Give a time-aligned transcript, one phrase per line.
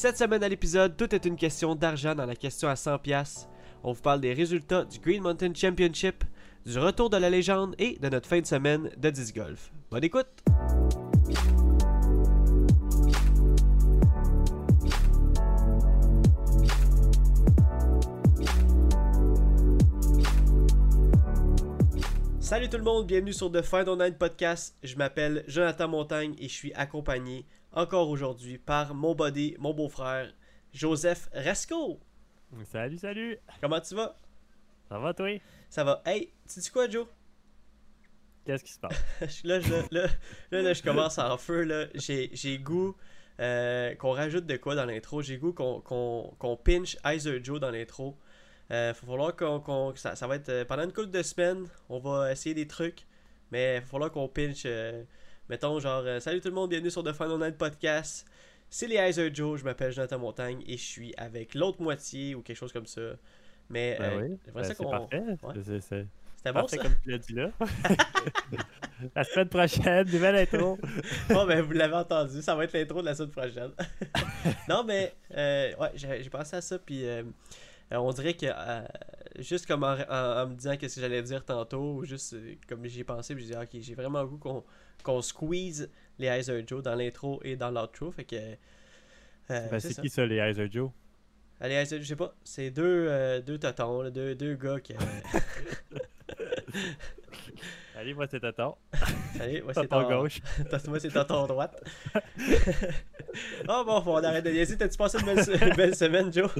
[0.00, 3.48] Cette semaine à l'épisode, tout est une question d'argent dans la question à 100$.
[3.82, 6.22] On vous parle des résultats du Green Mountain Championship,
[6.64, 9.72] du retour de la légende et de notre fin de semaine de 10 golf.
[9.90, 10.28] Bonne écoute!
[22.38, 24.76] Salut tout le monde, bienvenue sur The Final Night Podcast.
[24.84, 27.44] Je m'appelle Jonathan Montagne et je suis accompagné
[27.78, 30.32] encore aujourd'hui par mon buddy, mon beau-frère,
[30.72, 32.00] Joseph Resco.
[32.64, 33.38] Salut, salut!
[33.60, 34.16] Comment tu vas?
[34.88, 35.40] Ça va, toi?
[35.70, 36.02] Ça va.
[36.04, 37.06] Hey, tu dis quoi, Joe?
[38.44, 38.98] Qu'est-ce qui se passe?
[39.44, 40.06] là, je, là,
[40.50, 41.62] là, là, je commence en feu.
[41.62, 41.86] là.
[41.94, 42.96] J'ai j'ai goût
[43.40, 45.22] euh, qu'on rajoute de quoi dans l'intro.
[45.22, 48.16] J'ai goût qu'on qu'on qu'on pinch Iser Joe dans l'intro.
[48.72, 49.60] Euh, faut falloir qu'on.
[49.60, 51.66] qu'on- ça, ça va être euh, pendant une couple de semaines.
[51.88, 53.06] On va essayer des trucs.
[53.52, 54.62] Mais il va falloir qu'on pinch.
[54.66, 55.04] euh,
[55.48, 58.26] mettons, genre, euh, salut tout le monde, bienvenue sur The Final Night Podcast.
[58.68, 59.58] C'est les Iser Joe.
[59.58, 63.00] Je m'appelle Jonathan Montagne et je suis avec l'autre moitié ou quelque chose comme ça.
[63.70, 65.22] Mais Ben euh, oui, ben, c'est parfait.
[65.42, 65.80] Ouais.
[66.38, 66.76] C'était bon ça?
[66.76, 67.50] comme tu l'as dit là.
[69.16, 70.78] la semaine prochaine, nouvelle intro.
[71.28, 73.70] Bon, ben, vous l'avez entendu, ça va être l'intro de la semaine prochaine.
[74.68, 77.22] non, mais, euh, ouais, j'ai pensé à ça, puis euh,
[77.92, 78.82] on dirait que, euh,
[79.38, 82.54] juste comme en, en- en me disant qu'est-ce que j'allais dire tantôt, ou juste euh,
[82.68, 84.64] comme j'y ai pensé, puis j'ai dit, ok, j'ai vraiment le goût qu'on
[85.04, 85.88] qu'on squeeze
[86.18, 88.36] les Heiser Joe dans l'intro et dans l'outro, fait que.
[88.36, 88.56] euh,
[89.70, 90.90] Ben, c'est qui ça, les Heiser Joe?
[91.60, 94.92] Allez, Heiser, je sais pas, c'est deux, euh, deux totons, là, deux, deux gars qui.
[94.94, 94.96] euh,
[97.96, 98.76] Allez, moi, c'est Tonton.
[99.40, 100.40] allez, ouais, c'est ton- gauche.
[100.88, 101.82] Moi, c'est ton droite.
[103.68, 104.76] oh bon, on arrête de niaiser.
[104.76, 106.50] T'as-tu passé une belle, se- une belle semaine, Joe?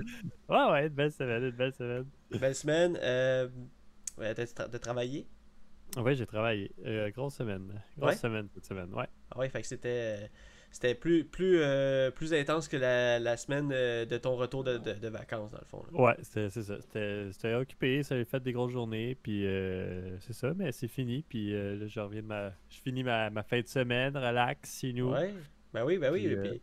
[0.49, 2.07] Ouais, ouais, une belle semaine, une belle semaine.
[2.33, 2.99] Une belle semaine.
[3.03, 3.49] Euh,
[4.19, 5.27] ouais, t'as tra- travaillé?
[5.97, 6.71] Ouais, j'ai travaillé.
[6.85, 7.83] Euh, grosse semaine.
[7.97, 8.17] Grosse Ouais?
[8.17, 9.07] semaine cette semaine, ouais.
[9.31, 10.31] Ah ouais, fait que c'était...
[10.71, 14.77] C'était plus, plus, euh, plus intense que la, la semaine euh, de ton retour de,
[14.79, 15.83] de- de vacances, dans le fond.
[15.93, 16.01] là.
[16.01, 16.81] Ouais, c'était c'est ça.
[16.81, 20.87] C'était c'était occupé, ça avait fait des grosses journées, puis euh, c'est ça, mais c'est
[20.89, 22.51] fini, puis là, je reviens de ma...
[22.69, 25.11] Je finis ma, ma fin de semaine, relax, chez nous.
[25.11, 25.33] Ouais,
[25.73, 26.27] ben oui, ben oui.
[26.29, 26.63] Puis, puis-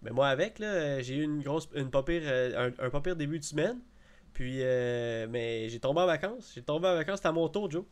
[0.00, 3.14] ben moi avec, là, j'ai eu une grosse, une pas pire, un, un pas pire
[3.16, 3.78] début de semaine.
[4.32, 6.52] Puis, euh, mais j'ai tombé en vacances.
[6.54, 7.84] J'ai tombé en vacances, c'était à mon tour, Joe.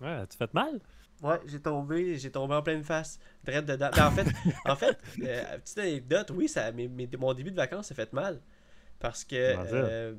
[0.00, 0.80] Ouais, tu fait mal?
[1.22, 3.90] Ouais, j'ai tombé, j'ai tombé en pleine face, direct dedans.
[3.94, 4.26] Ben, en fait,
[4.66, 8.12] en fait, euh, petite anecdote, oui, ça, mes- mes- mon début de vacances s'est fait
[8.12, 8.40] mal.
[9.00, 10.14] Parce que euh,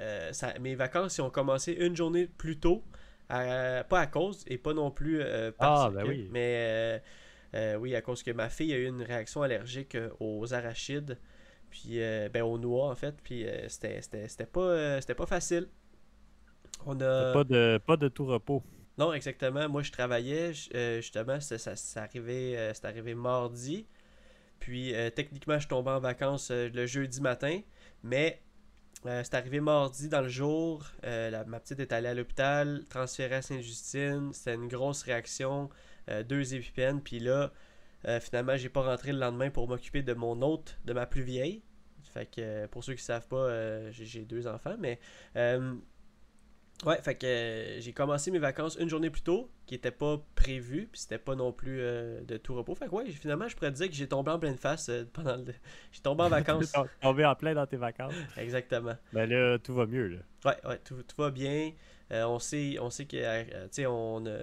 [0.00, 2.82] euh, ça- mes vacances ils ont commencé une journée plus tôt.
[3.30, 6.28] à- pas à cause et pas non plus euh, parce Ah, ben que, oui.
[6.30, 7.02] mais
[7.78, 11.18] oui, à cause que ma fille a eu une réaction allergique aux arachides,
[11.70, 15.68] puis euh, ben aux noix en fait, puis c'était pas, c'était pas facile.
[16.86, 17.32] On a...
[17.32, 18.62] Pas, de, pas de tout repos.
[18.96, 19.68] Non, exactement.
[19.68, 23.86] Moi, je travaillais, euh, justement, ça, ça, ça arrivait, euh, c'est arrivé mardi.
[24.60, 27.60] Puis, euh, techniquement, je tombais en vacances le jeudi matin.
[28.02, 28.40] Mais
[29.04, 30.86] c'est arrivé mardi dans le jour.
[31.02, 34.32] Ma petite est allée à l'hôpital, transférée à Sainte-Justine.
[34.32, 35.68] C'était une grosse réaction,
[36.26, 37.02] deux épipènes.
[37.02, 37.52] Puis là,
[38.20, 41.62] finalement, j'ai pas rentré le lendemain pour m'occuper de mon autre, de ma plus vieille.
[42.14, 44.76] Fait que, pour ceux qui savent pas, j'ai deux enfants.
[44.78, 44.98] Mais
[46.84, 50.20] Ouais, fait que euh, j'ai commencé mes vacances une journée plus tôt, qui était pas
[50.34, 52.74] prévu, puis c'était pas non plus euh, de tout repos.
[52.74, 55.04] Fait que ouais, finalement, je pourrais te dire que j'ai tombé en pleine face euh,
[55.12, 55.44] pendant le...
[55.92, 56.72] J'ai tombé en vacances.
[57.00, 58.12] Tombé en plein dans tes vacances.
[58.36, 58.96] Exactement.
[59.12, 60.18] Ben là, tout va mieux, là.
[60.44, 61.72] Ouais, ouais, tout, tout va bien.
[62.10, 64.38] On sait, on sait que, tu sais, on a,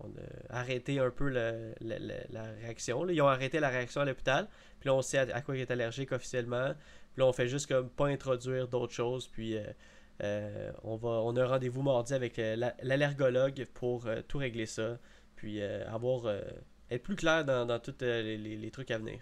[0.00, 3.02] on a arrêté un peu le- le- le- la réaction.
[3.02, 3.12] là.
[3.12, 4.46] Ils ont arrêté la réaction à l'hôpital.
[4.78, 6.74] Puis là, on sait à, à quoi il est allergique officiellement.
[7.12, 9.26] Puis là, on fait juste comme pas introduire d'autres choses.
[9.26, 9.56] Puis
[10.20, 14.66] on, va, on a un rendez-vous mardi avec euh, la- l'allergologue pour euh, tout régler
[14.66, 14.98] ça.
[15.36, 16.40] Puis euh, avoir, euh,
[16.90, 19.18] être plus clair dans, dans tous euh, les, les- les trucs à venir.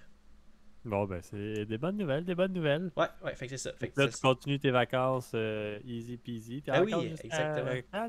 [0.84, 2.91] Bon, ben, c'est des bonnes nouvelles, des bonnes nouvelles.
[2.97, 3.73] Ouais, ouais, fait que c'est ça.
[3.78, 6.62] Fait que là, tu continues tes vacances euh, easy peasy.
[6.69, 7.71] Ah oui, exactement.
[7.71, 8.09] euh, là?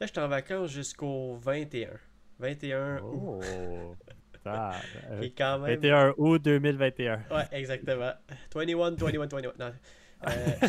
[0.00, 1.90] Là, j'étais en vacances jusqu'au 21.
[2.38, 3.44] 21 août.
[3.44, 3.94] Oh!
[4.42, 4.72] Ça,
[5.12, 5.76] euh, quand même.
[5.76, 7.14] 21 août 2021.
[7.30, 8.10] Ouais, exactement.
[8.52, 9.52] 21, 21, 21.
[9.58, 9.72] Non,
[10.28, 10.68] euh...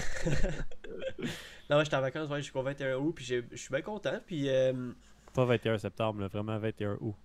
[1.69, 4.19] non j'étais en vacances ouais, jusqu'au 21 août, puis je suis bien content.
[4.25, 4.91] Puis, euh...
[5.33, 7.15] Pas 21 septembre, là, vraiment 21 août.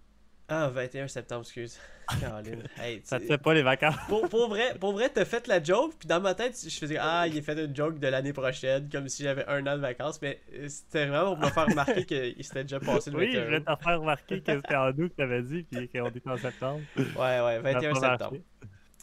[0.49, 1.79] ah, 21 septembre, excuse.
[2.21, 2.63] Caroline.
[2.79, 3.97] Hey, Ça te fait pas les vacances?
[4.09, 6.97] pour, pour vrai, pour vrai, t'as fait la joke, puis dans ma tête, je faisais
[6.99, 9.83] Ah, il a fait une joke de l'année prochaine, comme si j'avais un an de
[9.83, 13.31] vacances, mais euh, c'était vraiment pour me faire remarquer qu'il s'était déjà passé le Oui,
[13.33, 16.09] je 21 voulais te faire remarquer que c'était en août que t'avais dit, puis qu'on
[16.09, 16.81] était en septembre.
[16.97, 18.43] Ouais, ouais, 21 Ça a pas septembre.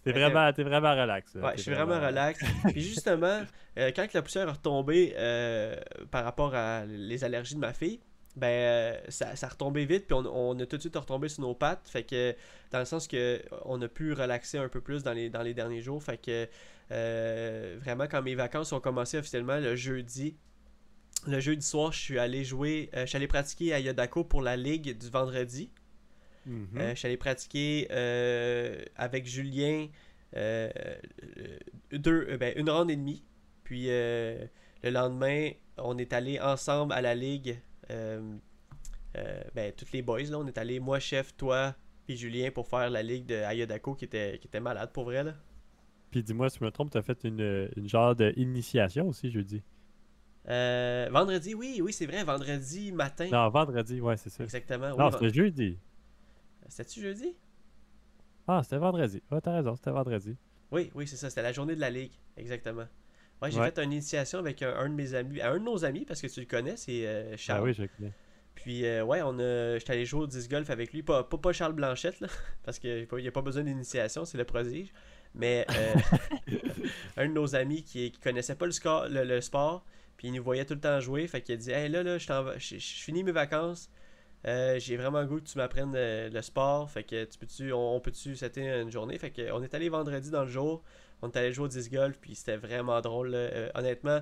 [0.06, 1.34] T'es vraiment, t'es vraiment relax.
[1.34, 2.40] Ouais, je suis vraiment relax.
[2.72, 3.42] Puis justement,
[3.80, 5.76] euh, quand la poussière est retombée euh,
[6.12, 8.00] par rapport à les allergies de ma fille,
[8.36, 11.56] ben ça, ça retombait vite, puis on, on, a tout de suite retombé sur nos
[11.56, 11.88] pattes.
[11.88, 12.36] Fait que
[12.70, 15.54] dans le sens que on a pu relaxer un peu plus dans les, dans les
[15.56, 16.04] derniers jours.
[16.04, 16.48] Fait que
[17.80, 20.36] vraiment quand mes vacances ont commencé officiellement le jeudi,
[21.26, 24.56] le jeudi soir, je suis allé jouer, je suis allé pratiquer à Yodako pour la
[24.56, 25.72] ligue du vendredi.
[26.46, 26.90] Mhm.
[26.90, 27.88] je suis allé pratiquer
[28.96, 29.88] avec Julien
[31.92, 33.24] deux, ben, une ronde et demie.
[33.64, 34.50] Puis le
[34.84, 37.60] lendemain, on est allé ensemble à la ligue
[37.92, 38.38] euh,
[39.18, 41.76] euh, ben, toutes les boys, là, on est allé, moi, chef, toi,
[42.06, 45.24] puis Julien, pour faire la ligue de Ayodako qui était, qui était malade pour vrai.
[45.24, 45.34] Là.
[46.12, 49.64] Puis dis-moi, si je me trompe, tu as fait une, une genre d'initiation aussi jeudi?
[50.50, 53.28] Euh, vendredi, oui, oui, c'est vrai, vendredi matin.
[53.32, 54.44] Non, vendredi, ouais, c'est ça.
[54.44, 54.96] Exactement.
[54.96, 55.78] Non, c'était jeudi.
[56.68, 57.36] C'était-tu jeudi?
[58.48, 59.22] Ah, c'était vendredi.
[59.32, 60.36] Ah, t'as raison, c'était vendredi.
[60.72, 62.86] Oui, oui, c'est ça, c'était la journée de la ligue, exactement.
[63.42, 66.22] Ouais, j'ai fait une initiation avec un, de mes amis, un de nos amis, parce
[66.22, 67.60] que tu le connais, c'est euh, Charles.
[67.60, 68.14] Ah oui, je le connais.
[68.56, 71.04] Puis, euh, ouais, on a, j'étais allé jouer au disc golf avec lui.
[71.04, 72.28] Pas, pas, Charles Blanchette, là,
[72.64, 74.94] parce qu'il n'y a pas besoin d'initiation, c'est le prodige.
[75.34, 75.96] Mais euh,
[77.18, 79.86] un de nos amis qui, qui connaissait pas le, score, le, sport,
[80.16, 81.28] puis il nous voyait tout le temps jouer.
[81.28, 83.90] Fait qu'il a dit Hey, là, là, je finis mes vacances.
[84.46, 86.90] J'ai vraiment le goût que tu m'apprennes le, sport.
[86.90, 89.18] Fait que tu peux-tu, on, peut-tu, c'était une journée?
[89.18, 90.84] Fait qu'on est allé vendredi dans le jour.
[91.22, 93.32] On est allé jouer au disc golf, puis c'était vraiment drôle.
[93.34, 94.22] Euh, honnêtement,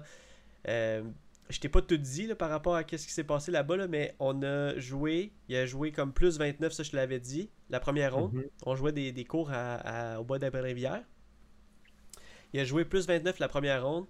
[0.68, 1.04] euh,
[1.50, 4.42] je t'ai pas tout dit par rapport à ce qui s'est passé là-bas, mais on
[4.44, 8.16] a joué, il a joué comme plus 29, ça je te l'avais dit, la première
[8.16, 8.34] ronde.
[8.34, 8.44] Mhm.
[8.66, 9.52] On jouait des, cours
[10.20, 11.04] au bois d'Abré-Rivière.
[12.54, 14.06] Il a joué plus 29 la première ronde.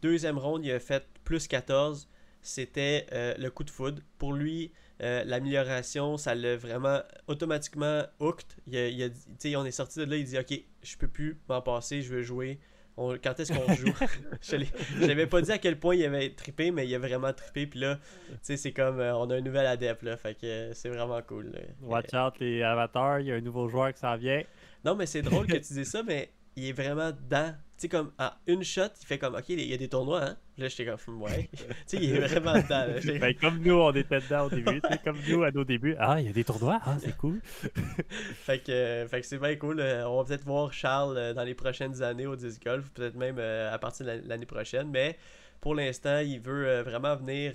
[0.00, 2.08] Deuxième ronde, il a fait plus 14.
[2.40, 4.02] C'était euh, le coup de foudre.
[4.18, 4.72] Pour lui,
[5.02, 8.46] euh, l'amélioration, ça l'a vraiment automatiquement hooked.
[8.66, 10.52] Il a, on est sorti de là, il dit Ok,
[10.82, 12.60] je peux plus m'en passer, je veux jouer.
[12.96, 13.92] quand est-ce qu'on joue?
[14.42, 17.66] Je n'avais pas dit à quel point il avait trippé, mais il a vraiment trippé.
[17.66, 17.98] Puis là,
[18.42, 20.04] c'est comme euh, on a un nouvel adepte.
[20.04, 21.52] Là, fait que euh, c'est vraiment cool.
[21.80, 24.42] Watch out les avatars, il y a un nouveau joueur qui s'en vient.
[24.84, 28.12] Non, mais c'est drôle que tu dis ça, mais il est vraiment dans sais, comme,
[28.18, 30.36] à une shot, il fait comme, OK, il y a des tournois, hein?
[30.56, 31.48] Là, j'étais comme, ouais.
[31.52, 33.18] tu sais, il est vraiment dedans.
[33.20, 34.80] ben, comme nous, on était dedans au début.
[35.04, 35.96] comme nous, à nos débuts.
[35.98, 37.40] Ah, il y a des tournois, ah, c'est cool.
[37.42, 39.80] fait que, fait que c'est bien cool.
[39.80, 43.16] Euh, on va peut-être voir Charles euh, dans les prochaines années au disc golf, peut-être
[43.16, 44.88] même euh, à partir de l'année prochaine.
[44.90, 45.18] Mais
[45.60, 47.54] pour l'instant, il veut vraiment venir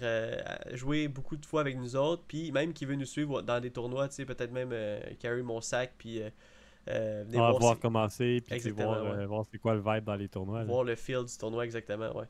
[0.73, 2.23] jouer beaucoup de fois avec nous autres.
[2.25, 4.73] Puis même qu'il veut nous suivre dans des tournois, tu sais, peut-être même
[5.19, 6.21] carry mon sac, puis
[6.89, 10.27] euh, ah, voir, comment c'est, puis voir, euh, voir c'est quoi le vibe dans les
[10.27, 10.63] tournois.
[10.63, 12.25] Voir le feel du tournoi, exactement, ouais.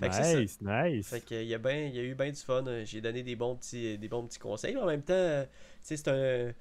[0.00, 1.08] nice, nice.
[1.08, 2.64] Fait qu'il y, a ben, il y a eu bien du fun.
[2.84, 4.76] J'ai donné des bons petits, des bons petits conseils.
[4.76, 5.44] En même temps,
[5.80, 6.52] c'est un.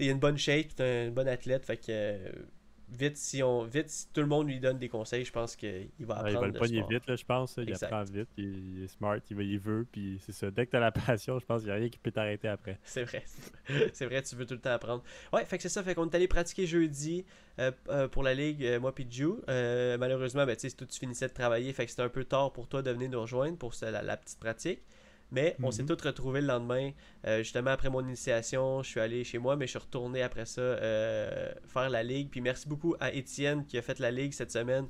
[0.00, 1.66] Il y a une bonne shape, c'est un bon athlète.
[1.66, 2.18] Fait que
[2.96, 5.88] vite si on vite si tout le monde lui donne des conseils, je pense qu'il
[6.00, 6.30] va apprendre.
[6.30, 7.58] il va le pogner vite, là, je pense.
[7.58, 10.50] Il apprend vite, il, est smart, il, veut, puis c'est ça.
[10.50, 12.48] Dès que tu as la passion, je pense qu'il n'y a rien qui peut t'arrêter
[12.48, 12.78] après.
[12.84, 13.24] C'est vrai.
[13.92, 15.02] c'est vrai, tu veux tout le temps apprendre.
[15.32, 15.82] Ouais, fait que c'est ça.
[15.82, 17.24] Fait qu'on est allé pratiquer jeudi
[17.58, 19.28] euh, euh, pour la ligue, euh, moi puis Ju.
[19.46, 22.68] malheureusement, ben, tu sais, tu finissais de travailler, fait que c'était un peu tard pour
[22.68, 24.82] toi de venir nous rejoindre pour la petite pratique.
[25.32, 25.88] Mais on s'est mhm.
[25.88, 26.90] tous retrouvés le lendemain.
[27.26, 30.44] Euh, justement, après mon initiation, je suis allé chez moi, mais je suis retourné après
[30.44, 32.28] ça euh, faire la ligue.
[32.30, 34.86] Puis merci beaucoup à Étienne qui a fait la ligue cette semaine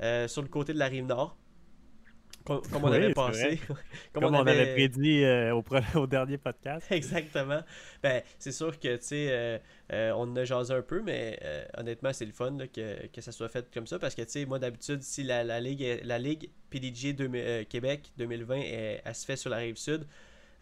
[0.00, 1.36] euh, sur le côté de la rive nord.
[2.44, 3.60] Comme, on avait passé.
[4.12, 4.74] comme, on, avait...
[4.74, 5.54] prédit euh,
[5.94, 6.86] au, dernier podcast.
[6.90, 7.60] Exactement.
[8.02, 9.58] Ben, c'est sûr que, tu sais, euh,
[9.92, 11.38] euh, on en a jasé un peu, mais
[11.76, 13.98] honnêtement, c'est le fun que, que ça soit fait comme ça.
[13.98, 17.16] Parce que, tu sais, moi, d'habitude, si la, la, ligue, la ligue PDG
[17.68, 18.60] Québec 2020,
[19.04, 20.06] elle, se fait sur la rive sud,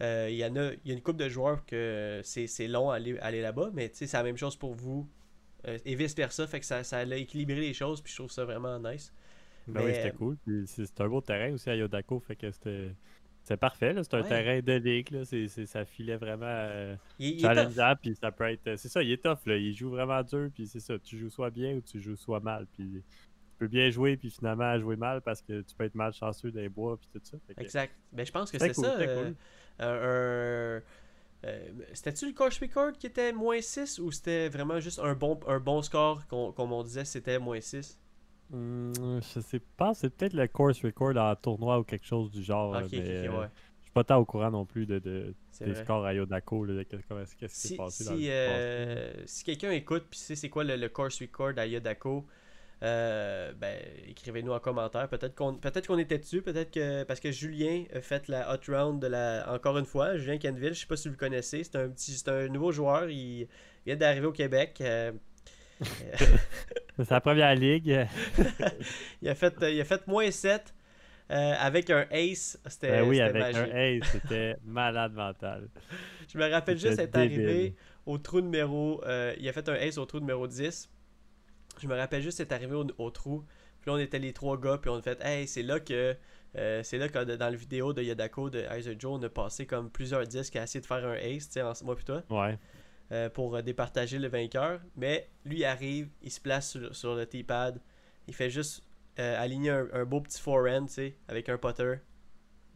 [0.01, 2.97] il y en a, il y a une couple de joueurs que c'est long à
[2.97, 5.09] aller, aller là-bas, mais tu sais, c'est la même chose pour vous.
[5.65, 8.79] et vice-versa, fait que ça, ça a équilibré les choses, puis je trouve ça vraiment
[8.79, 9.13] nice.
[9.73, 10.37] Ben oui, c'était cool.
[10.67, 12.95] c'est un beau terrain aussi à Yodako, fait que c'était.
[13.43, 15.25] C'est parfait, c'est un terrain de ligue, là.
[15.67, 18.77] ça filait vraiment euh, challengeant, puis ça peut être...
[18.77, 19.57] C'est ça, il est tough, là.
[19.57, 22.41] il joue vraiment dur, puis c'est ça, tu joues soit bien ou tu joues soit
[22.41, 25.95] mal, puis tu peux bien jouer, puis finalement jouer mal parce que tu peux être
[25.95, 27.39] mal chanceux dans les bois, puis tout ça.
[27.57, 28.99] Exact, mais ben, je pense que c'est ça,
[29.81, 30.81] euh,
[31.95, 35.59] C'était-tu le course record qui était moins 6 ou c'était vraiment juste un bon, un
[35.59, 37.99] bon score, comme on disait, c'était moins 6
[38.51, 38.93] Hmm,
[39.35, 42.75] je sais pas, c'est peut-être le course record en tournoi ou quelque chose du genre.
[42.75, 43.47] Ok, euh, ouais.
[43.79, 46.83] Je suis pas tant au courant non plus de, de des scores à Yodako, de
[46.83, 51.21] qu'est-ce qui s'est passé si, euh, Si quelqu'un écoute puis sait c'est quoi le, course
[51.21, 52.27] record à Yodako,
[52.83, 53.79] euh, ben,
[54.09, 55.09] écrivez-nous en commentaire.
[55.09, 58.61] Peut-être qu'on peut-être qu'on était dessus, peut-être que parce que Julien a fait la hot
[58.69, 61.63] round de la encore une fois, Julien Kenville, je sais pas si vous le connaissez,
[61.63, 63.47] c'est un petit c'est un nouveau joueur, il
[63.87, 64.83] vient d'arriver au Québec.
[67.01, 68.07] c'est sa première ligue.
[69.23, 70.75] il, a fait, il a fait moins 7.
[71.31, 75.69] euh, avec un ace, c'était ben Oui, avec un ace, c'était malade mental.
[76.31, 77.75] Je me rappelle juste être arrivé
[78.07, 79.03] au trou numéro...
[79.05, 80.91] Euh, il a fait un ace au trou numéro 10.
[81.81, 83.45] Je me rappelle juste être arrivé au, trou.
[83.81, 86.15] Puis là, on était les trois gars, puis on a fait «Hey, c'est là que...
[86.55, 89.89] c'est là que dans la vidéo de Yadako de Isaac Joe, on a passé comme
[89.89, 92.23] plusieurs disques à essayer de faire un ace, tu sais, moi puis toi.
[92.29, 92.59] Ouais.
[93.13, 94.79] Euh, pour euh, départager le vainqueur.
[94.97, 97.81] Mais lui arrive, il se place sur, le T-pad,
[98.29, 98.85] il fait juste
[99.19, 101.97] euh, aligner un, beau petit forehand, tu sais, avec un putter.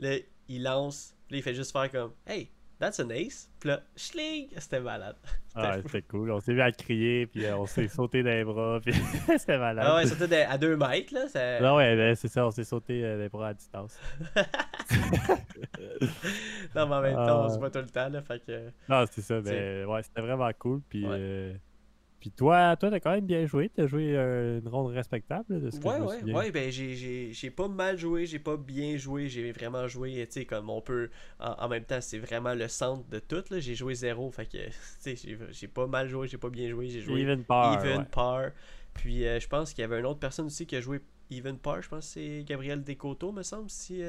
[0.01, 0.17] Là,
[0.49, 2.51] il lance, puis il fait juste faire comme Hey,
[2.81, 3.49] that's an ace.
[3.61, 5.15] Puis là, schling, c'était malade.
[5.55, 6.33] Ah, c'était cool.
[6.33, 8.93] On s'est vu à crier, puis on s'est sauté dans les bras, puis
[9.39, 9.87] c'était malade.
[9.89, 11.29] Ah ouais, sauté à deux mètres, là.
[11.29, 11.61] Ça...
[11.61, 13.97] Non, ouais, ben, c'est ça, on s'est sauté les bras à distance.
[16.75, 17.59] non, mais en même temps, on se ah.
[17.59, 18.71] voit tout le temps, là, fait que...
[18.89, 21.05] Non, c'est ça, mais ouais, c'était vraiment cool, puis...
[21.07, 21.55] Euh,
[22.25, 23.69] puis toi, toi, t'as quand même bien joué.
[23.69, 27.69] T'as joué euh, une ronde respectable de ce que ouais, ouais, ouais, ben j'ai pas
[27.69, 31.11] mal joué, j'ai pas bien joué, j'ai vraiment joué, tu sais, comme on peut.
[31.39, 33.45] En, même temps, c'est vraiment le centre de tout.
[33.51, 34.57] J'ai joué zéro, fait que,
[35.05, 37.21] tu sais, j'ai pas mal joué, j'ai pas bien joué, j'ai joué.
[37.21, 37.85] Even par.
[37.85, 38.53] Even par.
[38.95, 41.59] Puis euh, je pense qu'il y avait une autre personne aussi qui a joué even
[41.59, 41.83] par.
[41.83, 44.03] Je pense que c'est Gabriel Descoteaux, me semble, si,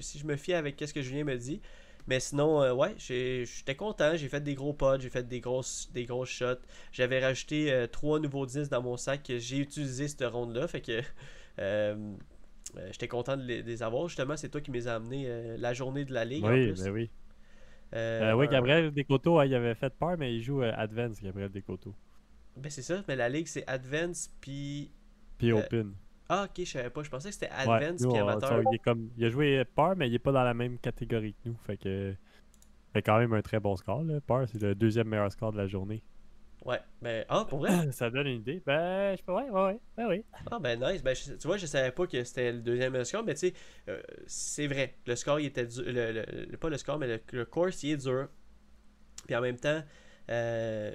[0.00, 1.60] si je me fie avec ce que Julien me dit.
[2.08, 4.16] Mais sinon, euh, ouais, j'étais content.
[4.16, 6.60] J'ai fait des gros pods, j'ai fait des grosses, des grosses shots.
[6.90, 10.66] J'avais rajouté euh, trois nouveaux disques dans mon sac que j'ai utilisé cette ronde-là.
[10.66, 11.00] Fait que
[11.60, 12.14] euh,
[12.90, 14.08] j'étais content de les, avoir.
[14.08, 16.44] Justement, c'est toi qui m'as amené la journée de la ligue.
[16.44, 16.82] Oui, en plus.
[16.82, 17.10] Ben oui.
[18.36, 21.94] oui, Gabriel Descoteaux, il avait fait peur, mais il joue Advance, Gabriel Descoteaux.
[22.56, 24.90] Ben c'est ça, mais la ligue c'est Advance puis.
[25.38, 25.94] Puis Open.
[26.28, 27.02] Ah, ok, je savais pas.
[27.02, 28.62] Je pensais que c'était Advance puis amateur.
[28.70, 31.34] il, est comme, il a joué Par, mais il est pas dans la même catégorie
[31.34, 31.56] que nous.
[31.66, 32.14] Fait que.
[32.92, 34.02] Fait quand même un très bon score.
[34.02, 34.20] Là.
[34.20, 36.02] Par, c'est le deuxième meilleur score de la journée.
[36.64, 37.24] Ouais, ben.
[37.28, 37.70] Ah, pour vrai?
[37.92, 38.62] Ça donne une idée.
[38.64, 39.32] Ben, je peux.
[39.32, 39.80] Ouais, ouais, ouais.
[39.96, 40.24] Ben oui.
[40.50, 41.02] Ah, ben nice.
[41.02, 43.54] Ben, tu vois, je savais pas que c'était le deuxième meilleur score, mais tu sais,
[43.88, 44.94] euh, c'est vrai.
[45.06, 45.82] Le score, il était dur.
[45.86, 48.28] Le, pas le score, mais le, course, il est dur.
[49.26, 49.82] Puis en même temps,
[50.30, 50.92] euh,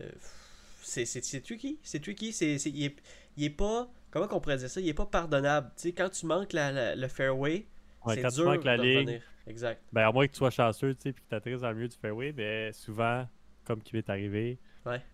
[0.82, 1.06] c'est
[1.42, 1.80] tricky.
[1.84, 2.32] C'est tricky.
[2.32, 2.96] C'est, il, est,
[3.36, 5.72] il est pas comment qu'on pourrait dire ça, il est pas pardonnable.
[5.76, 7.68] Tu sais, quand tu manques la, le fairway,
[8.08, 9.82] c'est dur tu manques la de ligne, Exact.
[9.94, 11.76] Ben, à moins que tu sois chanceux, tu sais, puis que tu atterrisses dans le
[11.76, 13.26] milieu du fairway, ben, souvent,
[13.64, 14.60] comme qui m'est arrivé,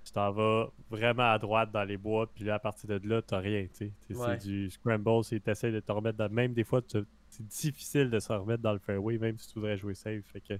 [0.03, 3.21] tu t'en vas vraiment à droite dans les bois, puis là, à partir de là,
[3.21, 4.15] t'as rien, tu sais.
[4.15, 6.29] C'est du scramble, c'est t'essayes de te remettre dans...
[6.29, 9.77] Même des fois, c'est difficile de se remettre dans le fairway, même si tu voudrais
[9.77, 10.23] jouer safe.
[10.25, 10.53] Fait que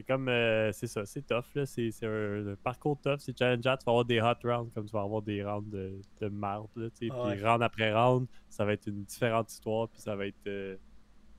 [0.00, 1.66] c'est comme, euh, c'est ça, c'est tough, là.
[1.66, 3.76] C'est, un, parcours tough, c'est challengeant.
[3.76, 6.68] Tu vas avoir des hot rounds comme tu vas avoir des rounds de, de marde,
[6.76, 7.08] là, tu sais.
[7.08, 10.46] Puis round après round, ça va être une différente histoire, puis ça va être.
[10.46, 10.76] Euh,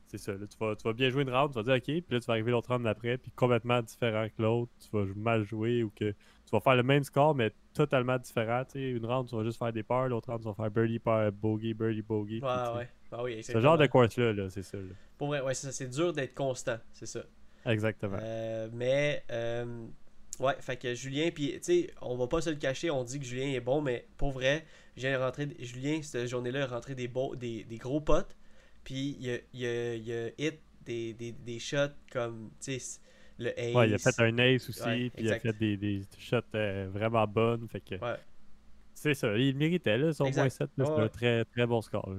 [0.05, 2.03] c'est ça, là, tu vas, tu vas bien jouer une round, tu vas dire ok,
[2.03, 5.05] puis là tu vas arriver l'autre round après, puis complètement différent que l'autre, tu vas
[5.15, 8.63] mal jouer ou que tu vas faire le même score, mais totalement différent.
[8.65, 10.69] Tu sais, une round, tu vas juste faire des peurs, l'autre round, tu vas faire
[10.69, 12.41] birdie, par bogey, birdie, bogey.
[12.43, 12.89] Ouais, ouais.
[13.13, 14.77] Ah oui, ce genre de course-là, -là, c'est ça.
[15.17, 17.21] Pour vrai, ouais, c'est ça, c'est dur d'être constant, c'est ça.
[17.65, 18.17] Exactement.
[18.21, 19.85] Euh, mais, euh,
[20.39, 23.19] ouais, fait que Julien, puis, tu sais, on va pas se le cacher, on dit
[23.19, 24.65] que Julien est bon, mais pour vrai,
[24.95, 28.35] Julien, cette journée-là, est rentré des, beaux, des, des gros potes,
[28.83, 32.99] puis il a, il, a, il a hit des, des, des shots comme, tu sais,
[33.37, 33.75] le ace.
[33.75, 36.89] Ouais, il a fait un ace aussi, puis il a fait des, des shots euh,
[36.91, 37.95] vraiment bonnes, fait que.
[37.95, 38.17] Ouais.
[38.93, 42.09] C'est ça, il méritait, là, son moins 7, c'est un très, très bon score.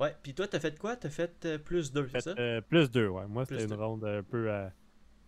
[0.00, 0.94] Ouais, puis toi, t'as fait quoi?
[0.96, 2.34] T'as fait euh, plus 2, c'est ça?
[2.38, 3.26] euh, Plus 2, ouais.
[3.26, 4.72] Moi, c'était une ronde un peu à,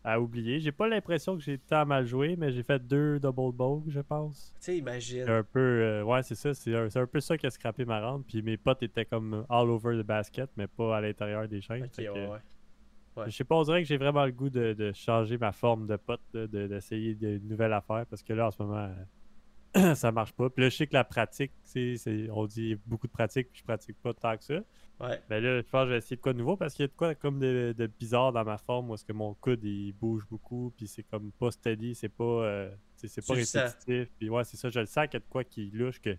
[0.03, 0.61] à oublier.
[0.61, 4.01] J'ai pas l'impression que j'ai tant mal joué, mais j'ai fait deux double bows, je
[4.01, 4.55] pense.
[4.59, 5.29] Tu sais, imagine.
[5.29, 6.55] Un peu, euh, ouais, c'est ça.
[6.55, 8.25] C'est un, un, peu ça qui a scrappé ma ronde.
[8.27, 11.85] Puis mes potes étaient comme all over the basket, mais pas à l'intérieur des chaînes.
[11.85, 12.29] Ok, ouais,
[13.17, 13.25] ouais.
[13.27, 15.87] Je sais pas, on dirait que j'ai vraiment le goût de, de, changer ma forme
[15.87, 18.89] de pote, d'essayer de, de, nouvelles affaires, parce que là, en ce moment,
[19.95, 20.51] ça marche pas.
[20.51, 21.97] Puis là, je sais que la pratique, c'est,
[22.31, 24.61] on dit beaucoup de pratique, puis je pratique pas tant que ça.
[25.01, 25.19] Ouais.
[25.31, 26.85] Ben là, je pense que je vais essayer de quoi de nouveau parce qu'il y
[26.85, 29.93] a de quoi comme de, bizarre dans ma forme où est-ce que mon coude il
[29.93, 34.11] bouge beaucoup, puis c'est comme pas steady, c'est pas, euh, c'est pas répétitif.
[34.19, 36.17] Puis ouais, c'est ça, je le sens qu'il y a de quoi qui louche que.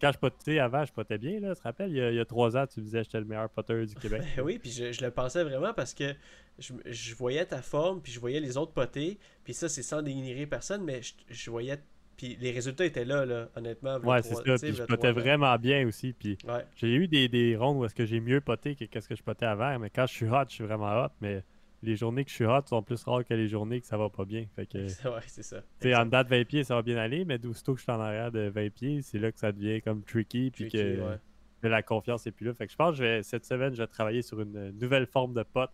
[0.00, 2.56] Quand je potais avant, je potais bien, là, tu te rappelles, il y, a, trois
[2.56, 4.22] ans, tu disais que j'étais le meilleur poteur du Québec.
[4.36, 6.14] Ben oui, puis je, le pensais vraiment parce que
[6.58, 10.00] je, je, voyais ta forme, puis je voyais les autres poter, puis ça, c'est sans
[10.00, 11.78] dénigrer personne, mais je, je voyais
[12.20, 13.96] puis les résultats étaient là, là honnêtement.
[14.00, 14.42] Ouais, c'est ça.
[14.42, 16.12] Puis je potais vraiment bien aussi.
[16.12, 16.36] Puis
[16.76, 19.22] j'ai eu des, des rondes où est-ce que j'ai mieux poté que ce que je
[19.22, 19.78] potais avant.
[19.78, 21.08] Mais quand je suis hot, je suis vraiment hot.
[21.22, 21.42] Mais
[21.82, 24.10] les journées que je suis hot sont plus rares que les journées que ça va
[24.10, 24.44] pas bien.
[24.54, 25.62] Fait que, ouais, c'est ça.
[25.80, 27.24] Tu en date 20 pieds, ça va bien aller.
[27.24, 29.80] Mais aussitôt que je suis en arrière de 20 pieds, c'est là que ça devient
[29.80, 30.50] comme tricky.
[30.50, 31.16] Puis que,
[31.62, 32.52] la confiance n'est plus là.
[32.52, 35.06] Fait que je pense que je vais, cette semaine, je vais travailler sur une nouvelle
[35.06, 35.70] forme de pote.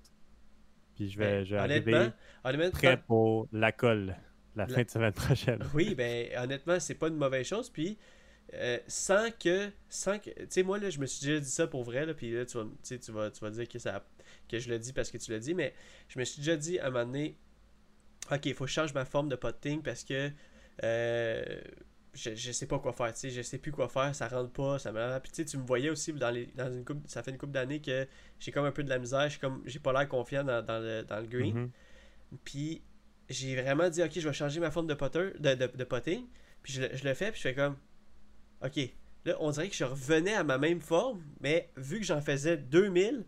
[0.94, 2.10] Puis je vais, ben, je vais
[2.44, 4.14] arriver prêt pour la colle
[4.56, 5.62] la fin de semaine prochaine.
[5.74, 7.70] Oui, ben honnêtement, c'est pas une mauvaise chose.
[7.70, 7.98] Puis
[8.54, 9.70] euh, sans que.
[9.88, 10.30] Sans que.
[10.30, 12.44] Tu sais, moi, là, je me suis déjà dit ça pour vrai, là, puis là,
[12.44, 14.04] tu vas, tu, vas, tu vas dire que, ça,
[14.48, 15.74] que je le dis parce que tu l'as dit, mais
[16.08, 17.36] je me suis déjà dit à un moment donné,
[18.30, 20.30] ok, il faut que je change ma forme de potting parce que.
[20.84, 21.44] Euh,
[22.16, 24.50] je, je sais pas quoi faire, tu sais, je sais plus quoi faire, ça rentre
[24.50, 27.06] pas, ça me Puis tu sais, tu me voyais aussi dans, les, dans une coupe,
[27.06, 28.08] ça fait une couple d'années que
[28.40, 31.02] j'ai comme un peu de la misère, j'ai comme j'ai pas l'air confiant dans, le,
[31.02, 31.66] dans le green.
[31.66, 32.38] Mm-hmm.
[32.44, 32.82] Puis
[33.28, 36.26] j'ai vraiment dit, ok, je vais changer ma forme de, potter, de, de, potting.
[36.62, 37.76] Puis je, je, le fais, puis je fais comme,
[38.64, 38.78] ok,
[39.24, 42.56] là, on dirait que je revenais à ma même forme, mais vu que j'en faisais
[42.56, 43.24] 2000,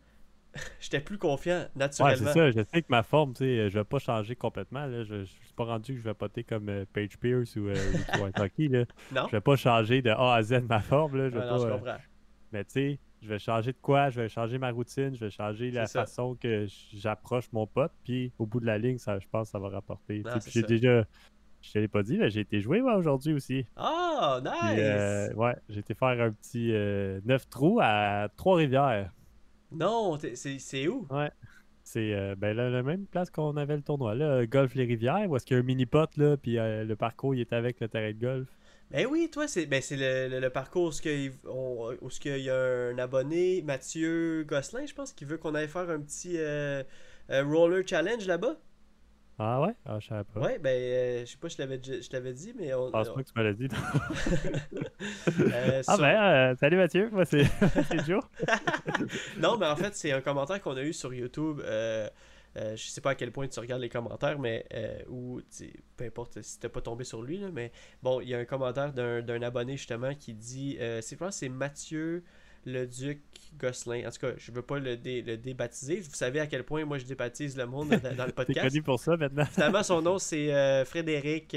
[0.81, 2.27] j'étais plus confiant naturellement.
[2.27, 4.87] Ouais, c'est ça, je sais que ma forme, tu sais, je vais pas changer complètement.
[4.87, 5.05] Là.
[5.05, 7.75] Je, je suis pas rendu que je vais poter comme euh, Page Pierce ou, euh,
[7.75, 8.85] Là.
[9.13, 9.27] Non.
[9.27, 11.17] Je vais pas changer de A à Z ma forme.
[11.17, 11.31] Là.
[11.31, 11.97] Je vais non, je euh, comprends.
[12.53, 15.31] mais tu sais, je vais changer de quoi, je vais changer ma routine, je vais
[15.31, 19.27] changer la façon que j'approche mon pote, puis au bout de la ligne, ça, je
[19.31, 20.23] pense que ça va rapporter.
[20.47, 21.05] J'ai déjà,
[21.61, 23.67] je te l'ai pas dit, mais j'ai été joué aujourd'hui aussi.
[23.77, 24.79] Oh, nice!
[24.79, 29.13] Euh, ouais, j'ai été faire un petit euh, 9 trous à Trois-Rivières.
[29.73, 31.07] Non, c'est où?
[31.11, 31.31] Ouais.
[31.91, 35.25] C'est euh, ben là, la même place qu'on avait le tournoi, là, Golf Les Rivières,
[35.31, 37.81] où est-ce qu'il y a un mini-pot, là, puis euh, le parcours, il est avec
[37.81, 38.49] le terrain de golf.
[38.91, 41.33] Ben oui, toi, c'est ben le, le, parcours où, il,
[42.25, 46.01] il y a un abonné, Mathieu Gosselin, je pense, qui veut qu'on aille faire un
[46.01, 46.83] petit euh,
[47.31, 48.57] euh, roller challenge là-bas.
[49.39, 49.75] Ah ouais?
[49.85, 50.41] Ah, je savais pas.
[50.41, 52.87] Ouais, ben, euh, je sais pas, je t'avais, je t'avais dit, mais on.
[52.87, 53.69] Je pense pas que tu m'avais dit.
[55.87, 57.45] ah ben, salut Mathieu, moi c'est,
[57.89, 58.25] c'est Joe.
[59.39, 61.61] non, mais en fait, c'est un commentaire qu'on a eu sur YouTube.
[62.59, 65.41] Euh, je sais pas à quel point tu regardes les commentaires, mais euh, ou
[65.97, 67.71] peu importe si t'es pas tombé sur lui, mais
[68.03, 71.49] bon, il y a un commentaire d'un abonné justement qui dit euh, c'est quoi c'est
[71.49, 72.25] Mathieu
[72.65, 73.23] le Duc
[73.57, 74.07] Gosselin.
[74.07, 76.01] En tout cas, je veux pas le, le débaptiser.
[76.01, 78.69] Vous savez à quel point moi je débaptise le monde dans, le podcast.
[78.69, 79.47] Connu pour ça maintenant.
[79.47, 81.55] Finalement, son nom c'est Frédéric.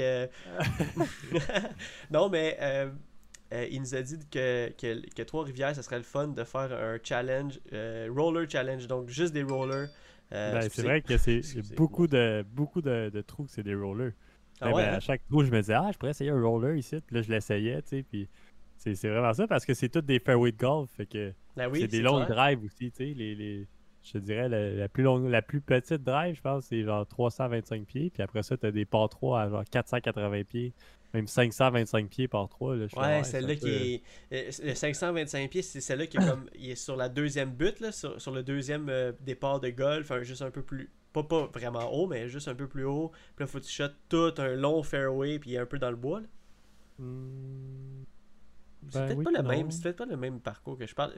[2.10, 2.58] non, mais
[3.70, 6.98] il nous a dit que, que, que Trois-Rivières, ce serait le fun de faire un
[7.02, 7.58] challenge,
[8.08, 9.88] roller challenge, donc juste des rollers
[10.32, 11.42] euh, ben, c'est vrai que c'est
[11.76, 14.12] beaucoup, de, beaucoup de, de trous c'est des rollers.
[14.60, 15.00] Ah ben, ben, à hein?
[15.00, 17.00] chaque trou, je me disais, ah, je pourrais essayer un roller ici.
[17.06, 18.02] Puis là, je l'essayais, tu sais.
[18.02, 18.28] Puis
[18.76, 20.90] c'est vraiment ça parce que c'est tous des fairway de golf.
[20.96, 23.14] Fait que c'est des longues drives aussi, tu sais.
[23.14, 23.66] Les, les,
[24.02, 27.84] je te dirais, la, plus longue, la plus petite drive, je pense, c'est genre 325
[27.84, 28.10] pieds.
[28.10, 30.72] Puis après ça, tu as des par 3 à genre 480 pieds.
[31.14, 32.76] Même 525 pieds par 3.
[32.76, 34.02] Là, ouais, celle-là qui est.
[34.32, 36.48] Euh, le 525 pieds, c'est celle-là qui est comme.
[36.54, 40.12] il est sur la deuxième butte, là, sur, sur le deuxième euh, départ de golf,
[40.22, 40.90] juste un peu plus.
[41.12, 43.10] Pas, pas vraiment haut, mais juste un peu plus haut.
[43.36, 45.78] Puis là, faut que tu shot tout un long fairway, puis il est un peu
[45.78, 46.20] dans le bois.
[46.20, 46.26] Là.
[46.98, 48.04] Hmm.
[48.90, 51.14] C'est ben peut-être pas le même, c'est peut-être pas le même parcours que je parle.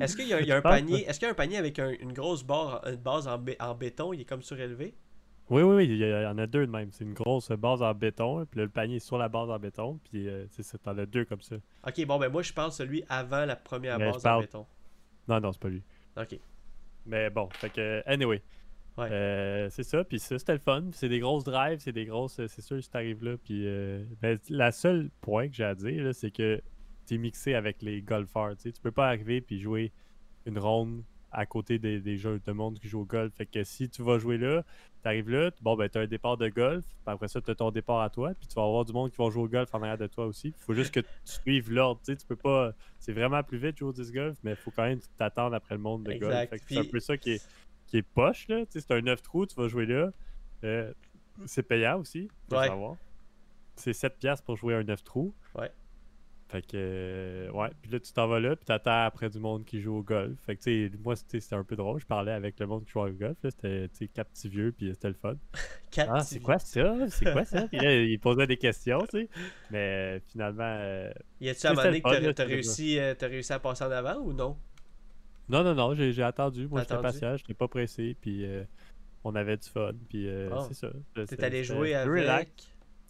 [0.00, 2.12] Est-ce qu'il est y, a, un panier, est-ce qu'il y a un panier avec une
[2.12, 4.94] grosse barre, une base en, en béton, il est comme surélevé?
[5.50, 6.90] Oui, oui, oui, il y, en a deux de même.
[6.90, 10.00] C'est une grosse base en béton, puis le panier est sur la base en béton,
[10.10, 11.56] puis euh, c'est t'en as deux comme ça.
[11.86, 14.66] Ok, bon, ben moi je parle celui avant la première base en béton.
[15.28, 15.82] Non, non, c'est pas lui.
[16.16, 16.38] Ok.
[17.06, 18.42] Mais bon, fait que, anyway.
[18.96, 19.08] Ouais.
[19.10, 20.84] Euh, c'est ça, puis ça, c'était le fun.
[20.92, 22.40] C'est des grosses drives, c'est des grosses.
[22.46, 23.66] C'est sûr, si t'arrives là, puis.
[23.66, 26.62] Euh, ben, la seule point que j'ai à dire, c'est que
[27.04, 28.56] t'es mixé avec les golfeurs.
[28.56, 29.92] Tu peux pas arriver puis jouer
[30.46, 31.02] une ronde
[31.32, 33.34] à côté des, des jeux de monde qui jouent au golf.
[33.34, 34.62] Fait que si tu vas jouer là,
[35.04, 37.50] tu arrives là, bon ben tu as un départ de golf, puis après ça tu
[37.50, 39.48] as ton départ à toi, puis tu vas avoir du monde qui va jouer au
[39.48, 40.48] golf en arrière de toi aussi.
[40.48, 43.58] Il faut juste que tu suives l'ordre, tu sais, tu peux pas c'est vraiment plus
[43.58, 46.14] vite jouer au disc golf, mais il faut quand même t'attendre après le monde de
[46.14, 46.48] golf.
[46.66, 47.46] c'est un peu ça qui est
[47.86, 50.10] qui est poche là, tu sais, c'est un 9 trous, tu vas jouer là.
[50.64, 50.90] Euh,
[51.44, 52.96] c'est payant aussi, faut savoir.
[53.76, 55.34] C'est 7 piastres pour jouer un 9 trous.
[55.54, 55.70] Ouais.
[56.54, 57.70] Fait que, euh, ouais.
[57.82, 60.38] Puis là, tu t'en vas là, puis t'attends après du monde qui joue au golf.
[60.46, 61.98] Fait que, tu sais, moi, c'était un peu drôle.
[61.98, 63.36] Je parlais avec le monde qui joue au golf.
[63.42, 65.34] C'était, tu sais, quatre petits vieux, puis c'était le fun.
[65.98, 66.94] ah, c'est quoi ça?
[67.08, 67.62] C'est quoi ça?
[67.72, 69.28] puis là, il posait des questions, tu sais.
[69.72, 70.62] Mais finalement.
[70.62, 74.20] Euh, y a-tu un moment donné que t'as réussi, euh, réussi à passer en avant
[74.20, 74.56] ou non?
[75.48, 75.92] Non, non, non.
[75.96, 76.68] J'ai attendu.
[76.68, 77.36] Moi, j'étais patient.
[77.36, 78.46] J'étais pas pressé, puis
[79.24, 79.90] on avait du fun.
[80.08, 80.28] Puis
[80.68, 80.88] c'est ça.
[81.26, 82.48] T'es allé jouer avec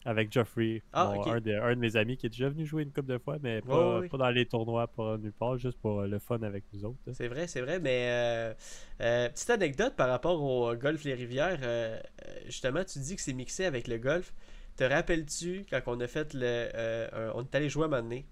[0.05, 3.19] avec Geoffrey, ah, un, de, mes amis qui est déjà venu jouer une couple de
[3.19, 6.85] fois, mais pas, dans les tournois, pas nulle part, juste pour le fun avec nous
[6.85, 6.99] autres.
[7.13, 8.55] C'est vrai, c'est vrai, mais euh,
[9.01, 11.99] euh, petite anecdote par rapport au golf Les Rivières, euh,
[12.47, 14.35] justement, tu dis que c'est mixé avec le golf.
[14.77, 17.31] Te rappelles-tu quand on a fait le.
[17.35, 18.27] on est allé jouer à un moment donné,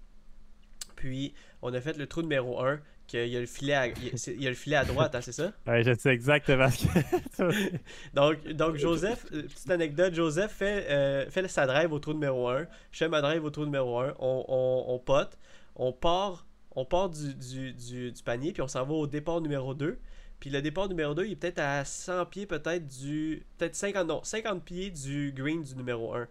[0.95, 4.41] puis on a fait le trou numéro 1, qu'il y a le filet à, il
[4.41, 5.51] y a le filet à droite, hein, c'est ça?
[5.67, 7.77] Oui, je sais exactement ce que
[8.13, 12.47] donc, donc, Joseph, euh, petite anecdote, Joseph fait, euh, fait sa drive au trou numéro
[12.49, 12.65] 1.
[12.91, 14.15] Je fais ma drive au trou numéro 1.
[14.19, 15.37] On, on, on pote.
[15.75, 19.41] On part, on part du, du, du, du panier, puis on s'en va au départ
[19.41, 19.99] numéro 2.
[20.39, 23.45] Puis le départ numéro 2, il est peut-être à 100 pieds, peut-être du.
[23.57, 26.27] Peut-être 50, non, 50 pieds du green du numéro 1.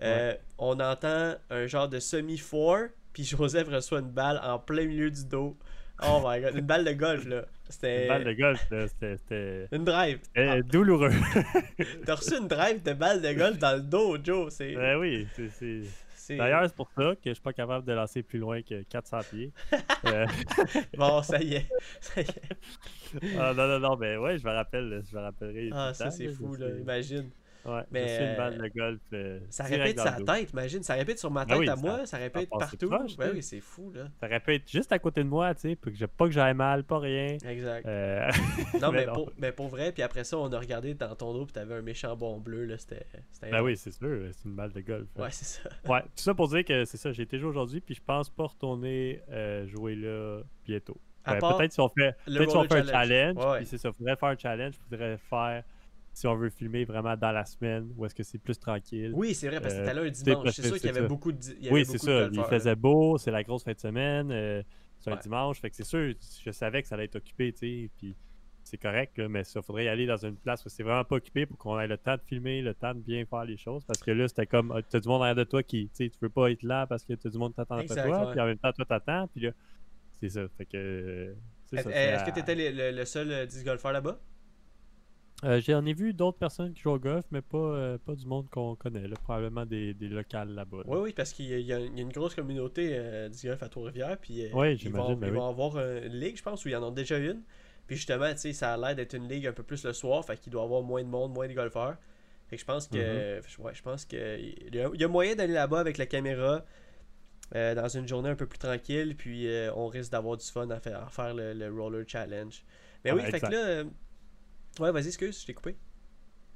[0.00, 5.10] Euh, on entend un genre de semi-4 puis Joseph reçoit une balle en plein milieu
[5.10, 5.56] du dos.
[6.02, 7.44] Oh my god, une balle de golf là.
[7.68, 8.02] C'était.
[8.02, 9.68] Une balle de golf là, c'était.
[9.72, 10.20] Une drive.
[10.36, 10.60] Ah.
[10.62, 11.10] douloureux.
[12.06, 14.52] T'as reçu une drive de balle de golf dans le dos, Joe.
[14.52, 14.74] C'est...
[14.74, 15.82] Ben oui, c'est.
[16.36, 19.18] D'ailleurs, c'est pour ça que je suis pas capable de lancer plus loin que 400
[19.30, 19.52] pieds.
[20.04, 20.26] Euh,
[20.96, 21.68] bon, ça y est.
[22.00, 23.36] Ça y est.
[23.36, 25.70] Ah, non, non, non, mais ouais, je me rappelle, je me rappellerai.
[25.72, 27.30] Ah, ça, c'est fou, là, imagine.
[27.68, 29.00] Ouais, mais une balle de golf.
[29.12, 30.82] Euh, ça répète sa tête, imagine.
[30.82, 32.88] Ça répète sur ma ben tête à moi, ça, répète partout.
[32.88, 34.08] ben oui, c'est fou, là.
[34.20, 36.84] Ça répète juste à côté de moi, tu sais, pour que pas que j'aille mal,
[36.84, 37.36] pas rien.
[37.46, 37.86] Exact.
[37.86, 38.30] Euh,
[38.80, 41.44] non, mais, Pour, mais, Pour, vrai, puis après ça, on a regardé dans ton dos,
[41.44, 42.78] puis t'avais un méchant bon bleu, là.
[42.78, 43.06] C'était.
[43.42, 45.08] Ben oui, c'est sûr, c'est une balle de golf.
[45.16, 45.68] Ouais, c'est ça.
[45.88, 48.28] Ouais, tout ça pour dire que c'est ça, j'ai été joué aujourd'hui, puis je pense
[48.28, 50.98] pas retourner euh, jouer là bientôt.
[51.24, 54.16] Ben, peut-être si on fait, peut si on fait un challenge, puis c'est ça, faudrait
[54.16, 55.64] faire un challenge, faudrait faire
[56.18, 59.12] si on veut filmer vraiment dans la semaine ou est-ce que c'est plus tranquille.
[59.14, 60.50] Oui, c'est vrai, parce que c'était là un euh, dimanche.
[60.50, 61.38] C'est sûr qu'il y avait beaucoup de.
[61.70, 62.28] oui, c'est ça.
[62.32, 64.30] Il faisait beau, c'est la grosse fin de semaine.
[64.32, 64.62] Euh,
[64.98, 65.60] c'est un dimanche.
[65.60, 66.12] Fait que c'est sûr,
[66.44, 67.90] je savais que ça allait être occupé, tu sais.
[67.98, 68.16] Puis
[68.64, 71.46] c'est correct, mais ça faudrait y aller dans une place où c'est vraiment pas occupé
[71.46, 73.84] pour qu'on ait le temps de filmer, le temps de bien faire les choses.
[73.84, 76.10] Parce que là, c'était comme, ah, t'as du monde derrière de toi qui, tu sais,
[76.10, 78.46] tu veux pas être là parce que t'as du monde t'attend après toi, puis en
[78.46, 79.52] même temps, toi t'attends, puis là,
[80.18, 80.42] c'est ça.
[80.58, 81.36] Fait que.
[81.72, 84.18] Est-ce que t'étais le, le, seul euh, disc golfeur là-bas?
[85.44, 88.26] Euh, J'en ai vu d'autres personnes qui jouent au golf, mais pas, euh, pas du
[88.26, 90.78] monde qu'on connaît, là, probablement des, des locales là-bas.
[90.86, 94.18] Oui, oui, parce qu'il y, y, a une grosse communauté euh, du golf à Trois-Rivières.
[94.18, 96.76] Puis, euh, oui, ils vont, ils vont avoir une ligue, je pense, où il y
[96.76, 97.42] en a déjà une.
[97.86, 100.24] Puis justement, tu sais, ça a l'air d'être une ligue un peu plus le soir,
[100.24, 101.96] fait qu'il doit y avoir moins de monde, moins de golfeurs.
[102.48, 102.96] Fait que je pense que.
[103.40, 103.60] Mm-hmm.
[103.60, 104.38] ouais, je pense que.
[104.38, 106.64] Il y, a, moyen d'aller là-bas avec la caméra.
[107.54, 111.10] dans une journée un peu plus tranquille, puis on risque d'avoir du fun à faire,
[111.12, 112.64] faire le, roller challenge.
[113.04, 113.84] Mais oui, fait que là,
[114.78, 115.76] Ouais, vas-y, excuse, je t'ai coupé.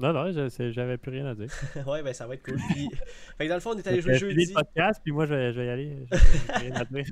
[0.03, 1.49] Non, non, j'avais plus rien à dire.
[1.87, 2.57] ouais, ben ça va être cool.
[2.71, 2.89] Puis...
[3.39, 4.47] fait que dans le fond, on est allé jouer jeudi.
[4.47, 5.97] le podcast, puis moi, je vais, je vais y aller.
[6.55, 7.05] rien à dire.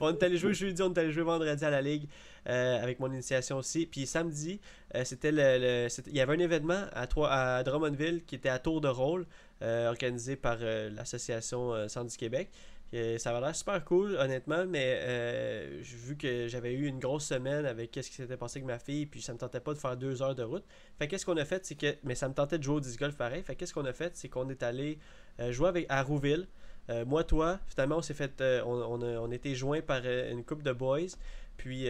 [0.00, 2.06] on est allé jouer jeudi, on est allé jouer vendredi à la Ligue
[2.48, 3.86] euh, avec mon initiation aussi.
[3.86, 4.60] Puis samedi,
[4.94, 8.82] euh, c'était le, il y avait un événement à, à Drummondville qui était à tour
[8.82, 9.26] de rôle,
[9.62, 12.50] euh, organisé par l'association Sandy Québec
[12.92, 17.64] ça va l'air super cool, honnêtement, mais euh, vu que j'avais eu une grosse semaine
[17.64, 19.96] avec qu'est-ce qui s'était passé avec ma fille, puis ça me tentait pas de faire
[19.96, 20.64] deux heures de route.
[20.98, 21.94] Fait qu'est-ce qu'on a fait, c'est que.
[22.02, 23.42] Mais ça me tentait de jouer au disc golf pareil.
[23.44, 24.98] Fait qu'est-ce qu'on a fait, c'est qu'on est allé
[25.38, 26.48] euh, jouer avec, à Rouville.
[26.88, 28.32] Euh, moi, toi, finalement, on s'est fait.
[28.40, 31.14] on, on, a, on était joints par une couple de boys.
[31.56, 31.86] Puis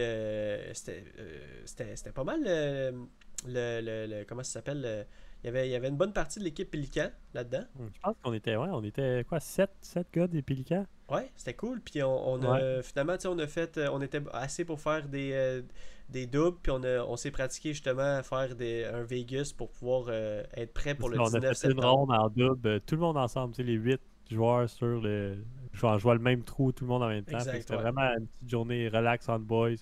[0.75, 3.07] c'était pas mal le,
[3.47, 5.07] le, le, Comment ça s'appelle
[5.43, 7.63] il y avait, il y avait une bonne partie de l'équipe Pélican là-dedans.
[7.75, 10.85] Hmm, je pense qu'on était, ouais, on était quoi, 7, 7 gars des Pélicans.
[11.09, 11.81] Ouais, c'était cool.
[11.81, 15.31] Puis on, on a, finalement, on a fait, euh, on était assez pour faire des,
[15.33, 15.61] euh,
[16.09, 16.57] des doubles.
[16.61, 20.73] Puis on, on s'est pratiqué justement à faire des, un Vegas pour pouvoir euh, être
[20.73, 21.33] prêt pour le 19.
[21.33, 23.99] On a fait une ronde en double, tout le monde ensemble, tu sais, les 8
[24.29, 25.37] joueurs sur le.
[25.73, 27.39] jouant le même trou, tout le monde en même temps.
[27.39, 29.75] C'était vraiment une petite journée relax on boys.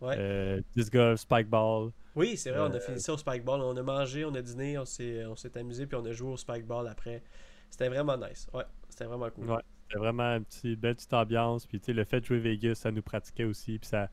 [0.00, 0.16] Ouais.
[0.18, 1.90] Euh, disc golf, spike ball.
[2.14, 3.60] Oui, c'est vrai, on a euh, fini ça au spike ball.
[3.60, 6.32] On a mangé, on a dîné, on s'est, on s'est amusé, puis on a joué
[6.32, 7.22] au spike ball après.
[7.70, 8.46] C'était vraiment nice.
[8.52, 9.50] Ouais, c'était vraiment cool.
[9.50, 11.66] Ouais, c'était vraiment une petite, belle petite ambiance.
[11.66, 13.78] Puis, tu sais, le fait de jouer Vegas, ça nous pratiquait aussi.
[13.78, 14.10] Puis, ça.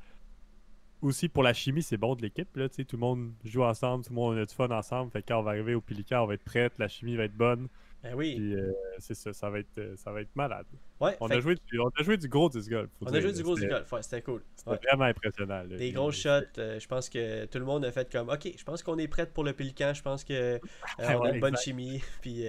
[1.01, 2.55] Aussi, pour la chimie, c'est bon de l'équipe.
[2.57, 5.12] Là, tout le monde joue ensemble, tout le monde a du fun ensemble.
[5.12, 7.23] Fait que quand on va arriver au Pelican, on va être prête, la chimie va
[7.23, 7.69] être bonne.
[8.03, 8.35] Ben oui.
[8.35, 10.65] Puis, euh, c'est ça, ça va, être, euh, ça va être malade.
[11.01, 12.89] Ouais, on, a joué du, on a joué du gros disc golf.
[13.01, 14.41] On a joué du gros disc golf, ouais, c'était cool.
[14.55, 15.63] C'était vraiment impressionnant.
[15.65, 18.63] Des gros shots, euh, je pense que tout le monde a fait comme Ok, je
[18.63, 20.59] pense qu'on est prêt pour le Pélican, je pense qu'on
[20.99, 22.01] on a une bonne chimie.
[22.21, 22.43] Puis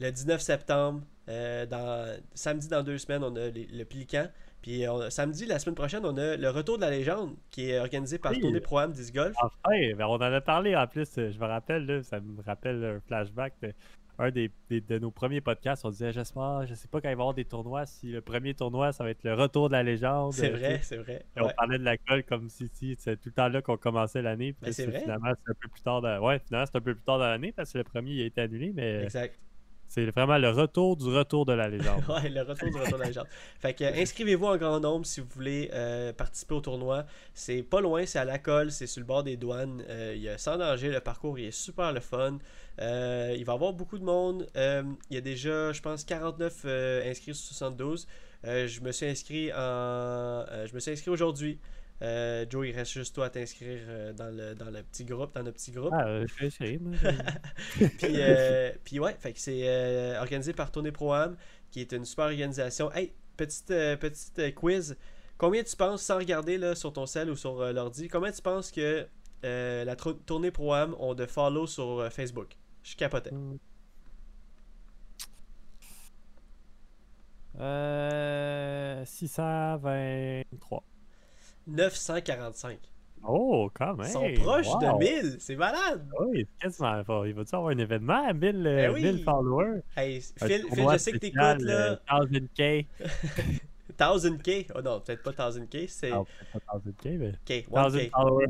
[0.00, 4.28] le 19 septembre, dans, samedi dans deux semaines, on a le Pélican.
[4.62, 8.18] Puis samedi, la semaine prochaine, on a le Retour de la légende qui est organisé
[8.18, 8.40] par oui.
[8.40, 9.34] Tournée Pro-Am Disc Golf.
[9.40, 9.50] Enfin,
[9.96, 13.00] ben on en a parlé en plus, je me rappelle, là, ça me rappelle un
[13.06, 13.54] flashback
[14.18, 17.20] un des, de nos premiers podcasts, on disait J'espère, je sais pas quand il va
[17.20, 19.82] y avoir des tournois, si le premier tournoi, ça va être le retour de la
[19.82, 20.32] légende.
[20.32, 21.24] C'est vrai, c'est vrai.
[21.36, 22.68] On parlait de la colle comme si,
[22.98, 24.54] c'est tout le temps là qu'on commençait l'année.
[24.60, 25.00] Mais c'est vrai.
[25.00, 26.02] Finalement, c'est un peu plus tard.
[26.02, 26.20] Dans...
[26.20, 28.26] Ouais, finalement, c'est un peu plus tard dans l'année parce que le premier il a
[28.26, 28.72] été annulé.
[28.74, 29.04] Mais...
[29.04, 29.38] Exact.
[29.88, 32.02] C'est vraiment le retour du retour de la légende.
[32.08, 33.26] ouais, le retour du retour de la légende.
[33.58, 37.06] Fait que inscrivez-vous en grand nombre si vous voulez euh, participer au tournoi.
[37.32, 39.82] C'est pas loin, c'est à la colle, c'est sur le bord des douanes.
[39.88, 42.38] Euh, il y a sans danger, le parcours il est super le fun.
[42.80, 44.46] Euh, il va y avoir beaucoup de monde.
[44.54, 46.66] il y a déjà, je pense, 49
[47.06, 48.06] inscrits sur 72.
[48.44, 50.44] je me suis inscrit en.
[50.66, 51.58] je me suis inscrit aujourd'hui.
[52.00, 55.34] Euh, Joe, il reste juste toi à t'inscrire euh, dans, le, dans le petit groupe,
[55.34, 55.92] dans notre petit groupe.
[55.92, 56.94] Ah, euh, je vais essayer, moi.
[57.98, 58.18] puis,
[58.84, 61.36] puis ouais, fait que c'est organisé par Tournée Pro-Am,
[61.70, 62.92] qui est une super organisation.
[62.92, 64.96] Hey, petite, petite quiz.
[65.38, 68.70] Combien tu penses, sans regarder là, sur ton cell ou sur l'ordi, combien tu penses
[68.70, 69.06] que
[69.42, 72.56] la Tournée Pro-Am ont de follow sur Facebook?
[72.82, 73.32] Je capotais.
[77.60, 79.04] Euh...
[79.04, 80.84] 623.
[81.68, 82.78] 945.
[83.26, 84.06] Oh, quand même!
[84.06, 86.06] Ils sont proches de 1000, c'est malade!
[86.20, 87.26] Oui, c'est quasiment fort.
[87.26, 89.22] Il va-tu avoir un événement à 1000, ben oui.
[89.22, 89.80] followers?
[89.96, 92.00] Hey, Phil, Phil je sais que t'écoutes là.
[92.08, 92.86] 1000K.
[93.98, 94.66] 1000K?
[94.76, 96.10] Oh non, peut-être pas 1000K, c'est.
[96.10, 97.28] Non, peut-être pas 1000K, mais.
[97.30, 98.10] Ok, 1K.
[98.10, 98.46] followers.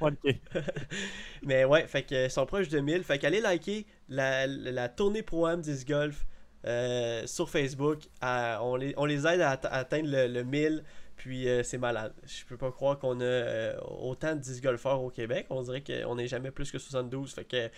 [0.00, 0.38] 1K.
[1.44, 3.04] mais ouais, fait sont proches de 1000.
[3.04, 6.26] Fait qu'allez liker la, la tournée Pro-Am 10 Golf
[6.66, 8.00] euh, sur Facebook.
[8.22, 10.82] on, les, on les aide à, atteindre le, le 1000.
[11.22, 12.12] Puis euh, c'est malade.
[12.24, 15.46] Je peux pas croire qu'on a euh, autant de 10 golfeurs au Québec.
[15.50, 17.32] On dirait qu'on n'est jamais plus que 72.
[17.32, 17.70] Fait que.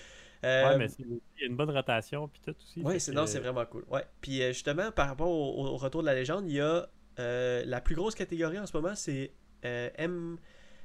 [0.44, 2.80] Euh, ouais, mais il y a une bonne rotation puis tout aussi.
[2.83, 3.85] Oui, c'est c'est vraiment cool.
[3.90, 4.07] Ouais.
[4.22, 8.14] Puis justement, par rapport au, retour de la légende, il y a la plus grosse
[8.14, 9.30] catégorie en ce moment, c'est
[9.62, 10.38] M,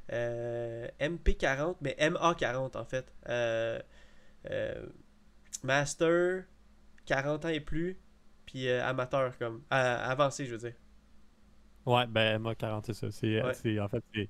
[0.10, 3.14] MP40, mais MA40 en fait.
[5.64, 6.44] Master,
[7.06, 7.98] 40 ans et plus,
[8.46, 9.64] puis amateur comme.
[9.70, 10.74] avancé, je veux dire.
[11.86, 13.12] Ouais, ben MA40, c'est ça.
[13.12, 14.30] C'est, en fait, c'est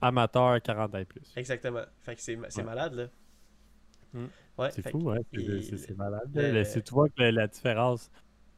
[0.00, 1.32] amateur 40 ans et plus.
[1.36, 1.82] Exactement.
[2.00, 3.08] Fait que c'est, malade, là.
[4.58, 5.20] Ouais, c'est fou, ouais.
[5.32, 6.30] C'est, malade.
[6.84, 8.10] tu vois que la, différence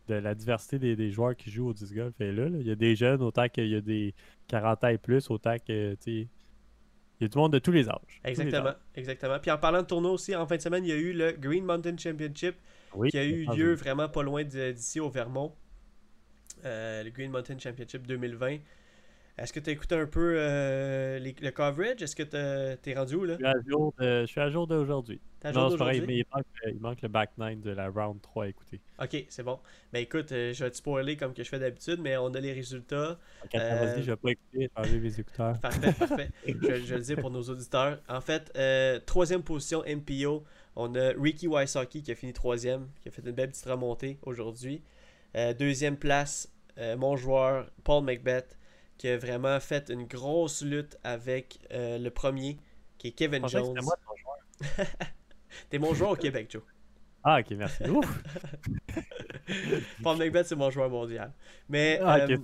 [0.08, 2.70] de la diversité des, des, joueurs qui jouent au disc golf est là, Il y
[2.70, 4.14] a des jeunes autant qu'il y a des
[4.48, 6.28] 40 ans et plus, autant que, tu
[7.20, 8.20] il y a du monde de tous les âges.
[8.24, 9.38] Exactement, exactement.
[9.38, 11.32] Puis en parlant de tournoi aussi, en fin de semaine, il y a eu le
[11.32, 12.54] Green Mountain Championship
[13.10, 15.52] qui a eu lieu vraiment pas loin d'ici au Vermont.
[16.64, 18.58] Euh, le Green Mountain Championship 2020.
[19.38, 22.02] Est-ce que tu as écouté un peu euh, le coverage?
[22.02, 23.36] Est-ce que tu es rendu où là?
[23.38, 25.20] Je suis à jour d'aujourd'hui.
[25.54, 28.44] Non, c'est pareil, mais il manque, il manque, le back 9 de la round 3
[28.44, 28.78] à écouter.
[29.00, 29.58] Ok, c'est bon.
[29.90, 32.40] Ben écoute, euh, je vais te spoiler comme que je fais d'habitude, mais on a
[32.40, 33.18] les résultats.
[33.44, 34.02] Ok, euh...
[34.02, 35.58] je vais pas écouter, changer mes écouteurs.
[35.62, 36.30] Parfait, parfait.
[36.46, 37.98] je, je, le dis pour nos auditeurs.
[38.06, 38.52] En fait,
[39.06, 40.44] troisième position MPO,
[40.76, 44.18] on a Ricky Wysocki qui a fini troisième, qui a fait une belle petite remontée
[44.22, 44.82] aujourd'hui.
[45.36, 48.58] Euh, deuxième place, euh, mon joueur Paul Macbeth,
[48.98, 52.58] qui a vraiment fait une grosse lutte avec euh, le premier,
[52.98, 53.78] qui est Kevin Jones.
[53.82, 54.36] moi ton joueur.
[55.70, 56.62] T'es mon joueur au Québec, Joe.
[57.22, 57.82] Ah, ok, merci.
[60.02, 61.32] Paul Macbeth, c'est mon joueur mondial.
[61.68, 62.38] Mais, ah, ouais,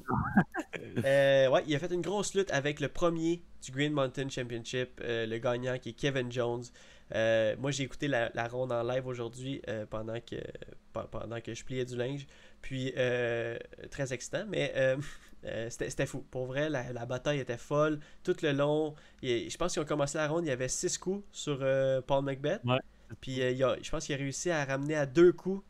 [1.66, 5.78] il a fait une grosse lutte avec le premier du Green Mountain Championship, le gagnant
[5.78, 6.64] qui est Kevin Jones.
[7.12, 10.36] moi, j'ai écouté la, ronde en live aujourd'hui pendant, que,
[10.92, 12.26] pendant que je pliais du linge.
[12.66, 13.56] Puis, euh,
[13.92, 14.96] très excitant, mais euh,
[15.44, 16.26] euh, c'était fou.
[16.32, 18.00] Pour vrai, la, bataille était folle.
[18.24, 21.24] Tout le long, je pense qu'ils ont commencé la ronde, il y avait six coups
[21.30, 21.64] sur
[22.08, 22.62] Paul Macbeth.
[23.20, 25.64] Puis, je pense qu'il a réussi à ramener à deux coups.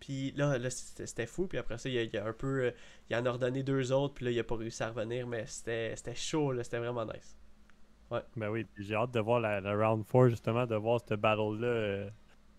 [0.00, 1.46] Puis là, c'était fou.
[1.46, 2.72] Puis après ça, il, a, un peu.
[3.08, 4.14] il en a ordonné deux autres.
[4.14, 5.28] Puis là, il a pas réussi à revenir.
[5.28, 6.52] Mais c'était chaud.
[6.64, 7.36] C'était vraiment nice.
[8.10, 8.22] Ouais.
[8.34, 8.66] Ben oui.
[8.76, 12.10] j'ai hâte de voir la, round 4, justement, de voir cette battle-là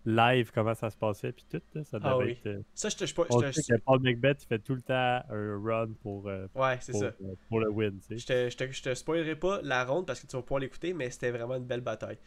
[0.04, 3.06] live comment ça se passait puis tout ça ah devait être euh, ça je te
[3.06, 6.92] je, je, Paul Macbeth il fait tout le temps un run pour euh, ouais c'est
[6.92, 7.04] ça.
[7.04, 8.48] euh, pour le win tu sais.
[8.48, 11.10] Je te, je te spoilerai pas la ronde parce que tu vas pouvoir l'écouter mais
[11.10, 12.18] c'était vraiment une belle bataille.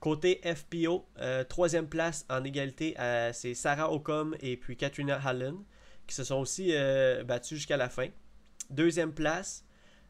[0.00, 1.06] Côté FPO
[1.48, 2.94] troisième place en égalité
[3.32, 5.56] c'est Sarah Ocom et puis Katrina Hallen
[6.06, 6.74] qui se sont aussi
[7.24, 8.08] battus jusqu'à la fin.
[8.68, 9.64] Deuxième place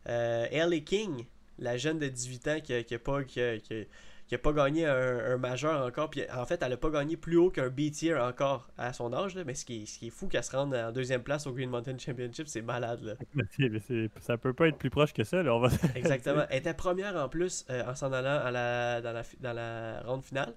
[0.07, 1.27] Ellie King
[1.59, 3.87] la jeune de 18 ans qui a, pas qui qui
[4.33, 6.11] n'a pas gagné un, majeur encore.
[6.11, 9.37] Puis en fait, elle n'a pas gagné plus haut qu'un B-tier encore à son âge.
[9.47, 11.53] Mais ce qui, est, ce qui est fou qu'elle se rende en deuxième place au
[11.53, 13.03] Green Mountain Championship, c'est malade.
[13.03, 13.15] Là.
[13.35, 13.79] Mais
[14.21, 15.43] ça peut pas être plus proche que ça.
[15.43, 15.69] Là, on va...
[15.95, 16.45] Exactement.
[16.51, 20.03] Elle était première en plus euh, en s'en allant à la, dans, la, dans la
[20.03, 20.55] ronde finale.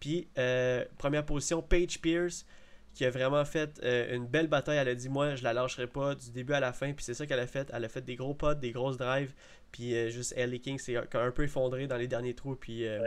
[0.00, 2.46] Puis euh, première position, Paige Pierce
[2.94, 4.78] qui a vraiment fait euh, une belle bataille.
[4.78, 6.92] Elle a dit Moi, je la lâcherai pas du début à la fin.
[6.92, 7.70] Puis c'est ça qu'elle a fait.
[7.72, 9.32] Elle a fait des gros pots, des grosses drives.
[9.78, 12.56] Puis euh, juste Ellie King s'est un peu effondré dans les derniers trous.
[12.56, 12.98] Puis, euh...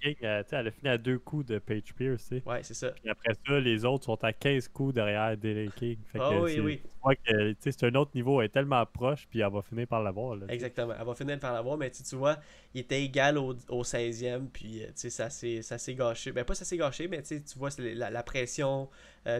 [0.00, 2.30] King, euh, elle a fini à deux coups de Page Pierce.
[2.46, 2.92] Ouais, c'est ça.
[2.92, 5.98] Puis après ça, les autres sont à 15 coups derrière Ellie King.
[6.14, 7.16] Ah oui, oui.
[7.26, 8.40] que c'est un autre niveau.
[8.40, 10.38] Elle est tellement proche, puis elle va finir par l'avoir.
[10.48, 10.94] Exactement.
[10.96, 11.76] Elle va finir par l'avoir.
[11.76, 12.38] Mais tu vois,
[12.74, 14.46] il était égal au, au 16e.
[14.52, 16.30] Puis ça s'est gâché.
[16.30, 18.88] Ben, pas ça s'est gâché, mais tu vois, la, la, pression.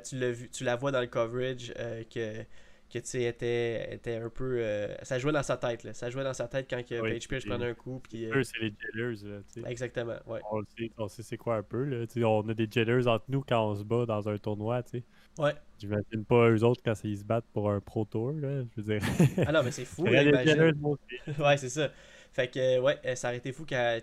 [0.04, 1.72] tu, vu, tu la vois dans le coverage.
[2.12, 2.44] que
[2.90, 4.58] que tu sais, était, était un peu.
[4.58, 5.94] Euh, ça jouait dans sa tête, là.
[5.94, 8.00] Ça jouait dans sa tête quand que Page Pierce prenait un coup.
[8.02, 9.70] Puis, euh, c'est les jellers, là.
[9.70, 10.40] Exactement, ouais.
[10.50, 12.06] On sait, on sait c'est quoi un peu, là.
[12.28, 15.04] on a des jellers entre nous quand on se bat dans un tournoi, tu sais.
[15.38, 15.54] Ouais.
[15.78, 18.62] J'imagine pas eux autres quand ils se battent pour un Pro Tour, là.
[18.76, 19.08] Je veux dire.
[19.46, 20.74] ah non, mais c'est fou, là, imagine.
[21.38, 21.90] ouais, c'est ça.
[22.32, 24.02] Fait que, ouais, ça aurait été fou qu'elle.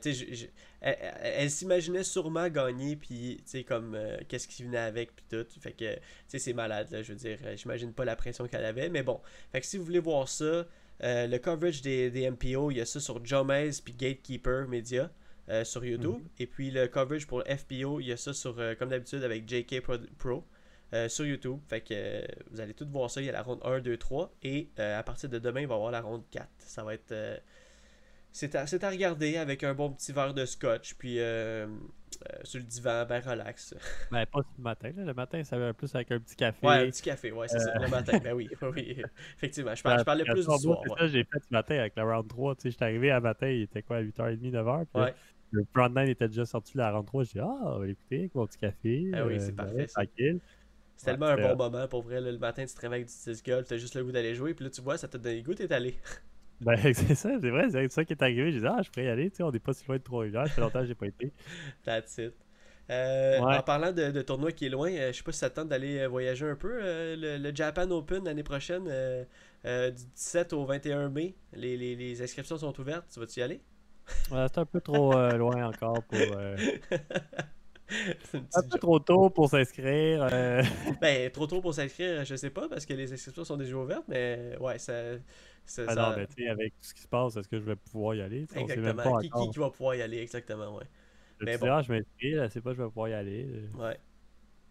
[0.81, 5.45] Elle, s'imaginait sûrement gagner, puis, tu sais, comme, euh, qu'est-ce qui venait avec, puis tout.
[5.59, 7.39] Fait que, tu sais, c'est malade, là, je veux dire.
[7.55, 9.21] J'imagine pas la pression qu'elle avait, mais bon.
[9.51, 10.65] Fait que si vous voulez voir ça,
[11.03, 15.09] euh, le coverage des, des, MPO, il y a ça sur Jomez puis Gatekeeper Media.
[15.49, 16.15] Euh, sur YouTube.
[16.15, 16.29] Mhm.
[16.39, 19.81] Et puis le coverage pour FPO, il y a ça sur, comme d'habitude, avec JK
[20.17, 20.43] Pro.
[21.07, 21.59] sur YouTube.
[21.69, 23.21] Fait que vous allez tous voir ça.
[23.21, 24.35] Il y a la ronde 1, 2, 3.
[24.43, 26.49] Et à partir de demain, il va y avoir la ronde 4.
[26.57, 27.13] Ça va être.
[28.37, 30.93] C'est à, à, regarder avec un bon petit verre de scotch.
[30.93, 31.65] Puis euh,
[32.43, 33.73] sur le divan, ben relax.
[34.11, 34.91] Ben, pas le matin.
[34.95, 35.05] Là.
[35.05, 36.65] Le matin, ça va plus avec un petit café.
[36.65, 37.73] Ouais, un petit café, ouais, c'est ça.
[37.79, 39.01] Le matin, ben oui, oui.
[39.37, 40.81] Effectivement, je, parlais, je parlais plus du soir.
[40.83, 42.55] C'est ça, j'ai fait ce matin avec la round 3.
[42.55, 44.85] Tu sais, j'étais arrivé à matin, il était quoi, à 8h30, 9h.
[44.93, 45.15] Puis ouais.
[45.51, 47.23] Le round 9 était déjà sorti la round 3.
[47.23, 49.11] J'ai dit, ah, écoutez, avec mon petit café.
[49.13, 49.87] Ah oui, euh, c'est parfait.
[49.87, 50.39] tranquille.
[50.95, 52.19] C'est tellement un bon moment pour vrai.
[52.19, 54.55] le matin, tu te réveilles avec du disc golf, t'as juste le goût d'aller jouer,
[54.55, 55.95] puis là, tu vois, ça te donne le goût, t'es allé.
[56.61, 58.51] Ben, c'est ça, c'est vrai, c'est ça qui est arrivé.
[58.51, 60.03] J'ai dit, ah, je pourrais y aller, tu sais, on n'est pas si loin de
[60.03, 61.31] Trois-Rivières, ça fait longtemps que j'ai pas été.
[61.85, 62.33] That's it.
[62.89, 65.49] Euh, en parlant de, de, tournoi qui est loin, euh, je sais pas si ça
[65.49, 66.79] tente d'aller euh, voyager un peu.
[66.81, 68.85] Le, Japan Open l'année prochaine,
[69.65, 73.05] du 17 au 21 mai, les, les, les inscriptions sont ouvertes.
[73.13, 73.61] Tu vas-tu y aller?
[74.29, 76.17] c'est un peu trop loin encore pour.
[77.89, 80.29] un peu trop tôt pour s'inscrire.
[81.01, 84.05] ben, trop tôt pour s'inscrire, je sais pas, parce que les inscriptions sont déjà ouvertes,
[84.07, 84.93] mais ouais, ça.
[85.71, 88.15] Ça, ah non, mais avec tout ce qui se passe, est-ce que je vais pouvoir
[88.15, 88.47] y aller?
[88.55, 89.19] Exactement.
[89.19, 90.85] qui, qui, qui, va pouvoir y aller, exactement, ouais.
[91.41, 91.81] Mais bon.
[91.81, 93.47] je m'inscris, c'est pas je vais pouvoir y aller.
[93.75, 93.97] Ouais.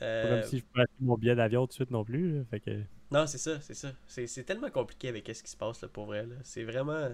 [0.02, 0.22] Euh...
[0.22, 2.44] Pas comme si je pouvais acheter mon billet d'avion tout de suite non plus.
[2.50, 2.82] fait que...
[3.10, 3.92] Non, c'est ça, c'est ça.
[4.06, 6.26] C'est tellement compliqué avec ce qui se passe là, pour vrai.
[6.42, 7.08] C'est vraiment,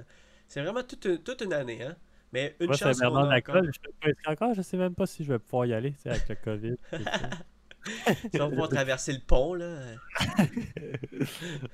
[0.48, 1.82] c'est vraiment toute une, toute une année.
[1.82, 1.96] Hein?
[2.32, 3.62] Mais une Moi, chance qu'on a encore...
[3.62, 6.76] Je, encore, je sais même pas si je vais pouvoir y aller avec le COVID.
[8.32, 9.76] tu vas pouvoir traverser le pont, là.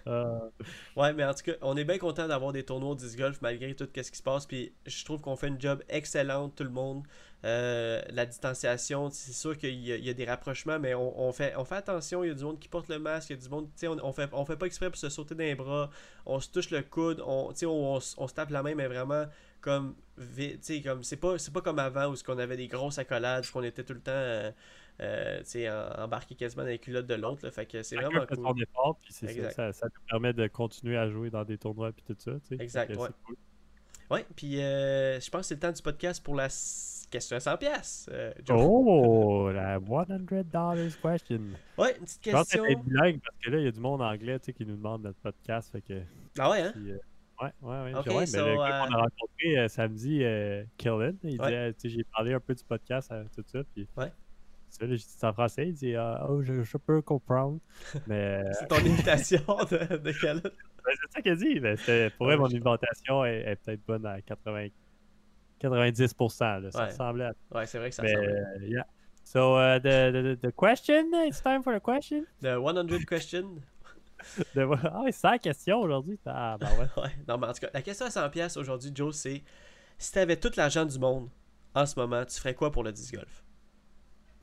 [0.06, 0.40] Ah.
[0.96, 3.40] Ouais, mais en tout cas, on est bien content d'avoir des tournois de disc golf
[3.40, 4.46] malgré tout ce qui se passe.
[4.46, 7.04] Puis je trouve qu'on fait une job excellente, tout le monde.
[7.44, 11.76] Euh, la distanciation, c'est sûr qu'il y, a des rapprochements, mais on, fait, on fait
[11.76, 12.24] attention.
[12.24, 13.98] Il y a du monde qui porte le masque, il y a du monde, on,
[14.02, 15.90] on, fait, on fait pas exprès pour se sauter les bras.
[16.26, 19.26] On se touche le coude, on, on, on, se tape la main, mais vraiment
[19.60, 19.94] comme,
[20.84, 23.94] comme c'est pas, pas comme avant où on avait des grosses accolades, qu'on était tout
[23.94, 24.10] le temps.
[24.12, 24.50] Euh,
[25.00, 25.42] euh,
[25.96, 27.48] embarqué quasiment dans les culottes de l'autre.
[27.50, 28.62] Fait que c'est vraiment cool.
[28.62, 32.16] Effort, puis ça, ça, nous permet de continuer à jouer dans des tournois puis tout
[32.18, 32.32] ça.
[32.58, 33.08] Exact, ouais.
[34.10, 36.48] Ouais, puis euh, je pense que c'est le temps du podcast pour la
[37.10, 38.10] question à 100 pièces.
[38.50, 40.06] oh, la 100
[40.50, 41.40] dollars question.
[41.76, 42.64] Ouais, une petite question.
[42.66, 45.02] Je pense bilingue parce que là, il y a du monde anglais qui nous demande
[45.02, 45.70] notre podcast.
[45.70, 46.02] Fait que,
[46.38, 46.72] ah ouais, hein?
[46.76, 46.98] Euh,
[47.42, 47.94] ouais, ouais, ouais.
[47.96, 50.18] Okay, ouais so, mais le gars qu'on a rencontré samedi,
[50.78, 51.72] Kellen, il ouais.
[51.74, 53.60] disait, j'ai parlé un peu du podcast, tout ça.
[53.74, 54.10] Puis, ouais.
[54.68, 57.58] Ça, dit en français, il dit ah, Oh, je, je, peux comprendre.
[58.06, 58.42] Mais...
[58.52, 60.42] c'est ton imitation de, de Khaled.
[60.42, 61.60] Ben, c'est ça qu'il dit.
[61.60, 61.76] Mais
[62.10, 64.68] pour vrai, mon imitation est, est peut-être bonne à 80,
[65.60, 66.62] 90%.
[66.62, 66.70] Là.
[66.70, 66.84] Ça ouais.
[66.86, 67.32] ressemblait à.
[67.54, 68.64] Ouais, c'est vrai que ça mais, ressemble.
[68.64, 68.86] Uh, yeah.
[69.24, 72.24] So, uh, the, the, the question, it's time for the question?
[72.40, 73.60] The 100 question.
[74.54, 74.66] de...
[74.84, 76.18] Ah, c'est ça la question aujourd'hui.
[76.24, 77.02] Ah, ben ouais.
[77.02, 77.10] ouais.
[77.26, 79.42] Non, mais en tout cas, la question à 100$ aujourd'hui, Joe, c'est
[79.98, 81.28] si tu avais tout l'argent du monde
[81.74, 83.44] en ce moment, tu ferais quoi pour le disc golf?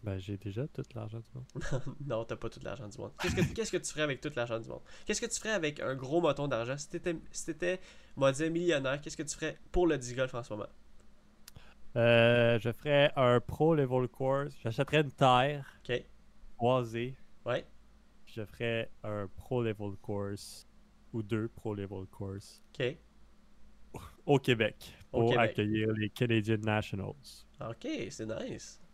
[0.05, 1.83] Ben, j'ai déjà tout l'argent du monde.
[2.05, 3.11] non, t'as pas tout l'argent du monde.
[3.55, 4.81] Qu'est-ce que, tu ferais avec tout l'argent du monde?
[5.03, 6.77] Qu'est-ce que tu ferais avec un gros moton d'argent?
[6.77, 7.79] Si t'étais, si t'étais
[8.15, 10.69] on dire, millionnaire, qu'est-ce que tu ferais pour le disc golf en ce moment?
[11.95, 14.53] Euh, je ferais un pro level course.
[14.61, 15.79] J'achèterais une terre.
[15.89, 16.03] OK.
[16.59, 17.15] Boisée.
[17.43, 17.65] Ouais.
[18.27, 20.67] Je ferais un pro level course.
[21.13, 22.61] Ou deux pro level course.
[22.79, 22.95] OK.
[24.27, 24.75] Au Québec.
[25.09, 27.45] pour accueillir les Canadian Nationals.
[27.59, 28.84] OK, c'est nice.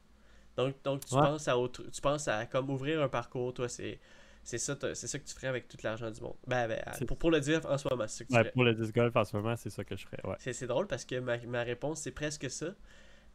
[0.57, 3.99] Donc, donc tu, penses à autre, tu penses à comme ouvrir un parcours, toi, c'est.
[4.43, 6.33] C'est ça, c'est ça que tu ferais avec tout l'argent du monde.
[6.47, 8.51] Ben, ben pour, pour, le dire en ce moment, c'est ça que tu ferais.
[8.51, 10.17] Pour le disc golf en ce moment, c'est ça que je ferais.
[10.23, 10.35] Ouais.
[10.39, 12.73] C'est drôle parce que ma, ma réponse, c'est presque ça.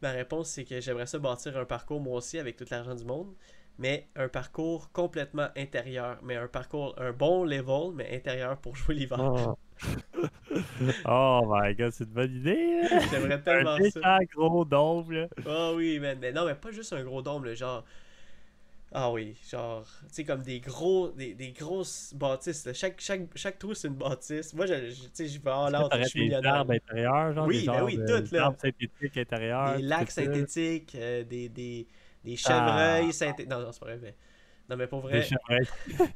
[0.01, 3.05] Ma réponse, c'est que j'aimerais ça bâtir un parcours moi aussi avec tout l'argent du
[3.05, 3.33] monde,
[3.79, 6.19] mais un parcours complètement intérieur.
[6.23, 9.19] Mais un parcours, un bon level, mais intérieur pour jouer l'hiver.
[9.19, 9.57] Oh.
[11.05, 12.81] oh my god, c'est une bonne idée!
[13.11, 13.99] J'aimerais tellement un ça.
[14.03, 15.27] Un gros dôme.
[15.45, 17.83] Oh oui, mais, non, mais pas juste un gros dôme, là, genre.
[18.93, 22.69] Ah oui, genre, tu sais, comme des gros, des, des grosses bâtisses.
[22.73, 24.53] Chaque, chaque, chaque trou, c'est une bâtisse.
[24.53, 26.41] Moi, je, tu sais, je vais en l'air, je suis millionnaire?
[26.41, 28.49] Des arbres intérieurs, genre, oui, des ben oui, tout, là.
[28.49, 29.75] Des synthétiques intérieurs.
[29.75, 31.85] Des lacs synthétiques, euh, des, des,
[32.23, 33.11] des chevreuils ah.
[33.11, 33.49] synthétiques.
[33.49, 34.15] Non, non, c'est pas vrai, mais...
[34.69, 35.19] Non, mais pour vrai...
[35.19, 35.67] Des chevreuils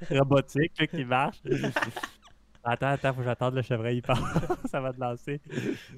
[0.19, 1.41] robotiques, là, qui marchent.
[2.63, 4.17] Attends, attends, faut que j'attende le chevreuil, il part.
[4.69, 5.41] ça va te lancer.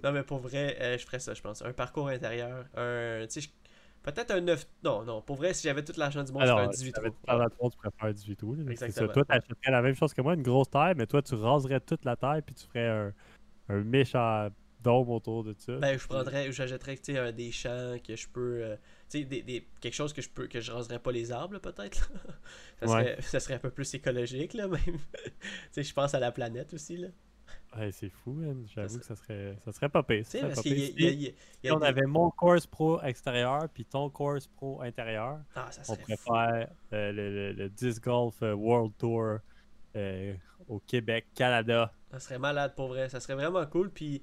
[0.03, 1.61] Non, mais pour vrai, euh, je ferais ça, je pense.
[1.61, 3.25] Un parcours intérieur, un.
[3.29, 3.49] Tu sais,
[4.01, 4.65] peut-être un 9.
[4.83, 7.15] Non, non, pour vrai, si j'avais tout l'argent du monde, je ferais un 18 trous.
[7.27, 8.57] Alors, tu pourrais faire un 18 trous.
[8.69, 9.07] Exactement.
[9.07, 9.13] Ça.
[9.13, 12.05] Toi, t'achèterais la même chose que moi, une grosse taille, mais toi, tu raserais toute
[12.05, 13.13] la taille, puis tu ferais un,
[13.69, 14.49] un méchant
[14.83, 15.77] dôme autour de ça.
[15.77, 16.97] Ben, je prendrais, j'achèterais
[17.31, 18.61] des champs que je peux.
[18.63, 18.75] Euh,
[19.21, 22.11] des, des, quelque chose que je peux que je raserais pas les arbres, peut-être.
[22.79, 24.79] ça, serait, ça serait un peu plus écologique, là, même.
[24.83, 25.31] tu
[25.71, 27.07] sais, je pense à la planète aussi, là.
[27.91, 28.37] c'est fou,
[28.73, 30.25] j'avoue que ça serait, ça serait pas pire.
[30.25, 30.39] si
[31.71, 36.17] on avait mon course pro extérieur puis ton course pro intérieur, ah, ça on pourrait
[36.17, 39.39] faire euh, le, le, Disc Golf euh, World Tour
[39.95, 40.33] euh,
[40.67, 41.93] au Québec, Canada.
[42.11, 43.89] Ça serait malade pour vrai, ça serait vraiment cool.
[43.91, 44.21] Puis,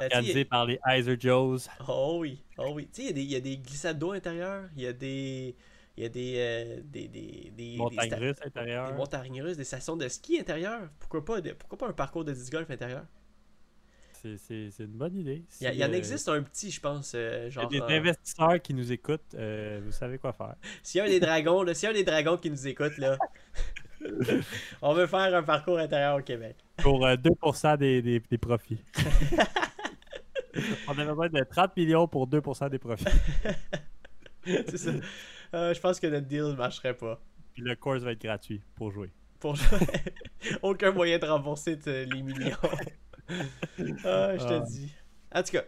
[0.00, 1.68] Organisé par les Iser Joes.
[1.88, 2.88] Oh oui, oh oui.
[2.92, 5.54] Tu sais, il y, a des glissades d'eau intérieures, il y a des.
[5.96, 8.90] Il y a des, des, des, des, montagnes russes intérieures.
[8.90, 10.88] Des montagnes russes, des stations de ski intérieures.
[10.98, 13.04] Pourquoi pas, pourquoi pas un parcours de disc golf intérieur?
[14.22, 15.44] C'est une bonne idée.
[15.60, 17.12] il, y, en existe un petit, je pense.
[17.12, 20.54] genre, il y a des investisseurs qui nous écoutent, vous savez quoi faire.
[20.82, 23.18] S'il y a des dragons, s'il y a des dragons qui nous écoutent, là,
[24.82, 26.56] on veut faire un parcours intérieur au Québec.
[26.78, 28.82] Pour 2% des, des, des profits.
[30.88, 33.04] on a besoin de 30 millions pour 2% des profits.
[34.44, 34.90] C'est ça.
[35.54, 37.20] Euh, je pense que notre deal ne marcherait pas.
[37.52, 39.10] Puis le course va être gratuit pour jouer.
[39.38, 39.78] Pour jouer.
[40.62, 42.56] Aucun moyen de rembourser les millions.
[44.04, 44.60] ah, je te ah.
[44.60, 44.92] dis.
[45.32, 45.64] En tout cas,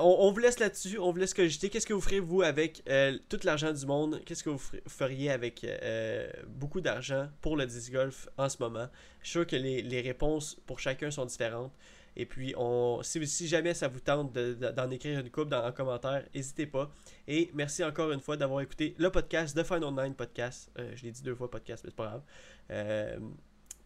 [0.00, 1.68] on, vous laisse là-dessus, on vous laisse cogiter.
[1.68, 4.20] Qu'est-ce que vous ferez, vous, avec euh, tout l'argent du monde?
[4.24, 8.86] Qu'est-ce que vous feriez avec euh, beaucoup d'argent pour le disc golf en ce moment?
[9.20, 11.72] Je suis sûr que les, les réponses pour chacun sont différentes.
[12.16, 16.24] Et puis, on, si, jamais ça vous tente d'en écrire une coupe dans, en commentaire,
[16.34, 16.90] n'hésitez pas.
[17.26, 20.70] Et merci encore une fois d'avoir écouté le podcast de Final Nine Podcast.
[20.78, 22.22] Euh, je l'ai dit deux fois podcast, mais c'est pas grave.
[22.70, 23.18] Euh,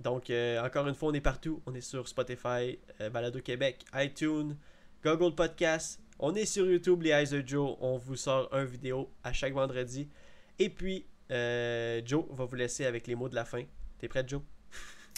[0.01, 1.63] donc, euh, encore une fois, on est partout.
[1.67, 2.79] On est sur Spotify,
[3.13, 4.57] Balado Québec, iTunes,
[5.03, 6.01] Google Podcast.
[6.19, 7.77] On est sur YouTube, les Eyes Joe.
[7.81, 10.09] On vous sort un vidéo à chaque vendredi.
[10.59, 13.63] Et puis, Joe va vous laisser avec les mots de la fin.
[13.99, 14.43] T'es prêt, Joe?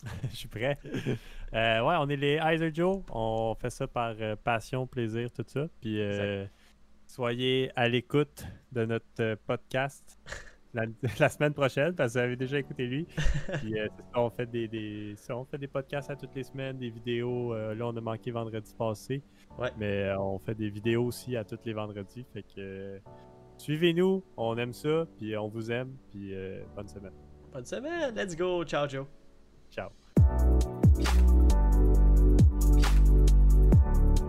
[0.30, 0.78] Je suis prêt.
[1.54, 3.02] Euh, ouais, on est les Heiser Joe.
[3.10, 5.66] On fait ça par euh, passion, plaisir, tout ça.
[5.80, 6.46] Puis euh,
[7.06, 10.18] soyez à l'écoute de notre podcast
[11.18, 13.06] la, semaine prochaine parce que vous avez déjà écouté lui.
[13.62, 13.74] Puis
[14.14, 17.54] on fait des, des on fait des podcasts à toutes les semaines, des vidéos.
[17.54, 19.22] là, on a manqué vendredi passé.
[19.58, 19.70] Ouais.
[19.78, 22.24] Mais on fait des vidéos aussi à tous les vendredis.
[22.34, 23.00] Fait que
[23.56, 24.22] suivez-nous.
[24.36, 25.06] On aime ça.
[25.16, 25.96] Puis on vous aime.
[26.10, 26.34] Puis
[26.76, 27.14] bonne semaine.
[27.50, 28.14] Bonne semaine.
[28.14, 28.62] Let's go.
[28.64, 29.06] Ciao, Joe.
[29.70, 29.88] Ciao.
[33.86, 34.27] うん。